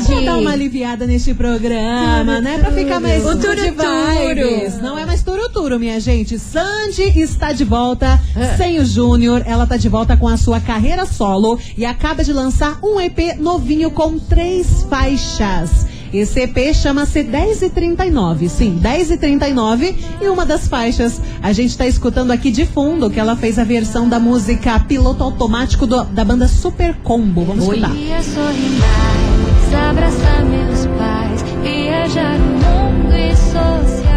Sandy. 0.05 0.23
dar 0.25 0.37
uma 0.37 0.51
aliviada 0.51 1.07
neste 1.07 1.33
programa, 1.33 2.39
né? 2.41 2.59
Pra 2.59 2.71
ficar 2.71 2.99
mais 2.99 3.25
O 3.25 3.35
turo-turo. 3.37 3.65
vibes. 4.35 4.79
Não 4.83 4.99
é 4.99 5.05
mais 5.05 5.23
turuturo, 5.23 5.79
minha 5.79 5.99
gente. 5.99 6.37
Sandy 6.37 7.19
está 7.19 7.51
de 7.51 7.63
volta 7.63 8.19
É. 8.35 8.55
sem 8.55 8.79
o 8.79 8.85
Júnior. 8.85 9.41
Ela 9.47 9.65
tá 9.65 9.77
de 9.77 9.89
volta 9.89 10.15
com 10.15 10.27
a 10.27 10.37
sua 10.37 10.59
carreira 10.59 11.07
solo 11.07 11.57
e 11.75 11.85
acaba 11.87 12.23
de 12.23 12.31
lançar 12.31 12.77
um 12.83 12.99
EP 13.01 13.33
novinho 13.39 13.89
com 13.89 14.19
três 14.19 14.85
faixas. 14.87 15.87
Esse 16.13 16.41
EP 16.41 16.73
chama-se 16.75 17.23
10 17.23 17.63
e 17.63 17.69
39. 17.69 18.47
Sim, 18.47 18.77
10 18.79 19.11
e 19.11 19.17
39. 19.17 19.95
E 20.21 20.27
uma 20.29 20.45
das 20.45 20.67
faixas 20.67 21.19
a 21.41 21.51
gente 21.51 21.77
tá 21.77 21.87
escutando 21.87 22.31
aqui 22.31 22.51
de 22.51 22.65
fundo 22.65 23.09
que 23.09 23.19
ela 23.19 23.35
fez 23.35 23.57
a 23.57 23.63
versão 23.63 24.07
da 24.07 24.19
música 24.19 24.79
Piloto 24.81 25.23
Automático 25.23 25.87
do- 25.87 26.03
da 26.03 26.23
banda 26.23 26.47
Super 26.47 26.93
Combo. 27.03 27.43
Vamos 27.45 27.67
Oi. 27.67 27.77
escutar. 27.77 27.95
Queria 27.95 28.21
sorrir 28.21 28.79
mais, 28.79 29.89
abraçar 29.89 30.45
meus 30.45 30.85
pais, 30.97 31.41
viajar 31.63 32.35
o 32.35 32.39
mundo 32.39 33.13
e 33.15 33.35
socializar. 33.35 34.12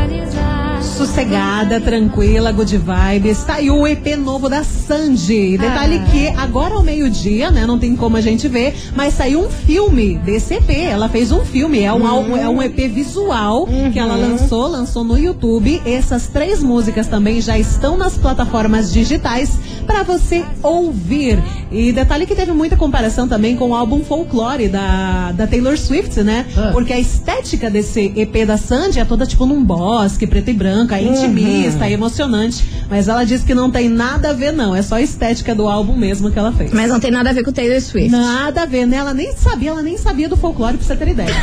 Sossegada, 0.96 1.78
tranquila, 1.78 2.50
good 2.52 2.78
vibes. 2.78 3.44
Tá 3.44 3.54
aí 3.56 3.70
o 3.70 3.86
EP 3.86 4.16
novo 4.16 4.48
da 4.48 4.64
Sandy. 4.64 5.58
Detalhe 5.58 5.98
Ah. 5.98 6.10
que 6.10 6.28
agora 6.28 6.74
ao 6.74 6.82
meio-dia, 6.82 7.50
né? 7.50 7.66
Não 7.66 7.78
tem 7.78 7.94
como 7.94 8.16
a 8.16 8.20
gente 8.22 8.48
ver, 8.48 8.74
mas 8.94 9.12
saiu 9.12 9.40
um 9.42 9.50
filme 9.50 10.16
desse 10.24 10.54
EP. 10.54 10.70
Ela 10.70 11.08
fez 11.10 11.30
um 11.32 11.44
filme, 11.44 11.82
é 11.82 11.92
um, 11.92 12.06
álbum, 12.06 12.34
é 12.34 12.48
um 12.48 12.62
EP 12.62 12.88
visual 12.88 13.68
que 13.92 13.98
ela 13.98 14.16
lançou, 14.16 14.66
lançou 14.68 15.04
no 15.04 15.18
YouTube. 15.18 15.82
Essas 15.84 16.28
três 16.28 16.62
músicas 16.62 17.06
também 17.06 17.42
já 17.42 17.58
estão 17.58 17.98
nas 17.98 18.16
plataformas 18.16 18.90
digitais 18.90 19.50
para 19.86 20.02
você 20.02 20.44
ouvir. 20.62 21.38
E 21.70 21.92
detalhe 21.92 22.24
que 22.26 22.34
teve 22.34 22.52
muita 22.52 22.74
comparação 22.76 23.28
também 23.28 23.54
com 23.54 23.70
o 23.70 23.74
álbum 23.74 24.02
Folklore 24.02 24.68
da, 24.68 25.32
da 25.32 25.46
Taylor 25.46 25.76
Swift, 25.76 26.22
né? 26.22 26.46
Ah. 26.56 26.70
Porque 26.72 26.92
a 26.92 26.98
estética 26.98 27.68
desse 27.68 28.12
EP 28.16 28.46
da 28.46 28.56
Sandy 28.56 28.98
é 28.98 29.04
toda 29.04 29.26
tipo 29.26 29.44
num 29.44 29.62
bosque, 29.62 30.26
preto 30.26 30.50
e 30.50 30.54
branco, 30.54 30.85
é 30.94 31.02
intimista, 31.02 31.86
é 31.86 31.92
emocionante. 31.92 32.64
Mas 32.88 33.08
ela 33.08 33.24
disse 33.24 33.44
que 33.44 33.54
não 33.54 33.70
tem 33.70 33.88
nada 33.88 34.30
a 34.30 34.32
ver, 34.32 34.52
não. 34.52 34.74
É 34.74 34.82
só 34.82 34.96
a 34.96 35.00
estética 35.02 35.54
do 35.54 35.68
álbum 35.68 35.96
mesmo 35.96 36.30
que 36.30 36.38
ela 36.38 36.52
fez. 36.52 36.72
Mas 36.72 36.88
não 36.88 37.00
tem 37.00 37.10
nada 37.10 37.30
a 37.30 37.32
ver 37.32 37.42
com 37.42 37.50
o 37.50 37.52
Taylor 37.52 37.80
Swift. 37.80 38.10
Nada 38.10 38.62
a 38.62 38.66
ver, 38.66 38.86
né? 38.86 38.98
Ela 38.98 39.12
nem 39.14 39.32
sabia, 39.32 39.70
ela 39.70 39.82
nem 39.82 39.96
sabia 39.98 40.28
do 40.28 40.36
folclore, 40.36 40.76
pra 40.76 40.86
você 40.86 40.96
ter 40.96 41.08
ideia. 41.08 41.34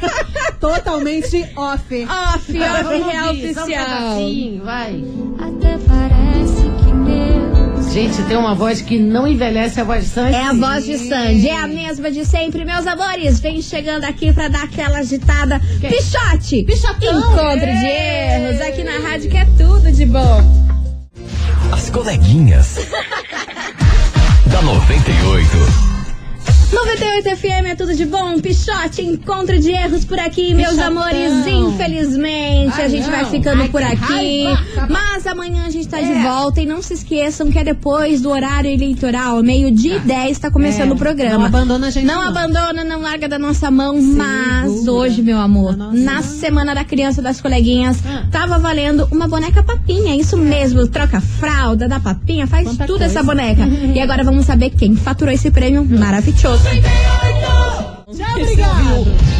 Totalmente 0.60 1.48
off. 1.56 2.04
Off, 2.04 2.52
Vamos 2.52 2.86
off, 2.86 3.10
real 3.10 3.30
oficial. 3.30 3.66
pedacinho, 3.66 4.64
vai. 4.64 5.04
Até 5.38 5.78
parece 5.78 6.10
Deus 6.10 6.19
Gente, 7.92 8.22
tem 8.22 8.36
uma 8.36 8.54
voz 8.54 8.80
que 8.80 8.98
não 9.00 9.26
envelhece 9.26 9.80
a 9.80 9.84
voz 9.84 10.04
de 10.04 10.10
Sandy. 10.10 10.34
É 10.36 10.44
a 10.46 10.52
voz 10.52 10.84
de 10.84 10.96
Sandy, 10.96 11.48
é 11.48 11.56
a 11.56 11.66
mesma 11.66 12.08
de 12.10 12.24
sempre, 12.24 12.64
meus 12.64 12.86
amores. 12.86 13.40
Vem 13.40 13.60
chegando 13.60 14.04
aqui 14.04 14.32
pra 14.32 14.46
dar 14.46 14.62
aquela 14.62 14.98
agitada. 14.98 15.60
Pichote! 15.80 16.62
Pichotão, 16.62 17.18
Encontro 17.18 17.66
de 17.66 17.86
erros 17.86 18.60
aqui 18.60 18.84
na 18.84 18.98
rádio 19.08 19.28
que 19.30 19.36
é 19.36 19.44
tudo 19.58 19.90
de 19.90 20.06
bom. 20.06 20.40
As 21.72 21.90
coleguinhas. 21.90 22.76
da 24.46 24.62
98. 24.62 25.90
98 26.72 27.36
FM 27.36 27.66
é 27.70 27.74
tudo 27.74 27.96
de 27.96 28.06
bom. 28.06 28.38
Pichote, 28.40 29.02
encontro 29.02 29.58
de 29.58 29.72
erros 29.72 30.04
por 30.04 30.20
aqui, 30.20 30.54
meus 30.54 30.70
Pichotão. 30.76 30.86
amores. 31.02 31.44
Infelizmente, 31.48 32.74
Ai, 32.76 32.84
a 32.84 32.88
gente 32.88 33.02
não. 33.02 33.10
vai 33.10 33.24
ficando 33.24 33.62
Ai, 33.62 33.68
por 33.68 33.80
que 33.80 33.86
aqui. 33.88 34.44
raiva. 34.44 34.66
Mas 34.88 35.26
amanhã 35.26 35.64
a 35.66 35.70
gente 35.70 35.88
tá 35.88 36.00
de 36.00 36.12
volta 36.22 36.60
e 36.60 36.66
não 36.66 36.82
se 36.82 36.94
esqueçam 36.94 37.50
que 37.50 37.58
é 37.58 37.64
depois 37.64 38.20
do 38.20 38.30
horário 38.30 38.70
eleitoral, 38.70 39.42
meio-dia 39.42 39.96
e 39.96 40.00
10, 40.00 40.38
tá 40.38 40.50
começando 40.50 40.90
É, 40.90 40.94
o 40.94 40.96
programa. 40.96 41.38
não 41.38 41.46
abandona 41.46 41.86
a 41.88 41.90
gente, 41.90 42.06
Não, 42.06 42.16
não. 42.22 42.28
abandona, 42.28 42.84
não 42.84 43.00
larga 43.02 43.28
da 43.28 43.38
nossa 43.38 43.70
mão. 43.70 44.00
Mas 44.00 44.86
hoje, 44.88 45.22
meu 45.22 45.38
amor, 45.38 45.76
na 45.76 46.22
semana 46.22 46.74
da 46.74 46.84
criança 46.84 47.20
das 47.22 47.40
coleguinhas, 47.40 47.98
Ah. 48.06 48.24
tava 48.30 48.58
valendo 48.58 49.06
uma 49.10 49.26
boneca 49.28 49.62
papinha. 49.62 50.14
Isso 50.16 50.36
mesmo, 50.36 50.86
troca 50.88 51.20
fralda, 51.20 51.88
dá 51.88 51.98
papinha, 52.00 52.46
faz 52.46 52.76
tudo 52.86 53.02
essa 53.02 53.22
boneca. 53.22 53.62
e 53.94 54.00
agora 54.00 54.22
vamos 54.24 54.46
saber 54.46 54.70
quem 54.70 54.96
faturou 54.96 55.32
esse 55.32 55.50
prêmio 55.50 55.84
maravilhoso. 55.84 56.62
Tchau, 58.12 58.40
obrigado. 58.42 59.39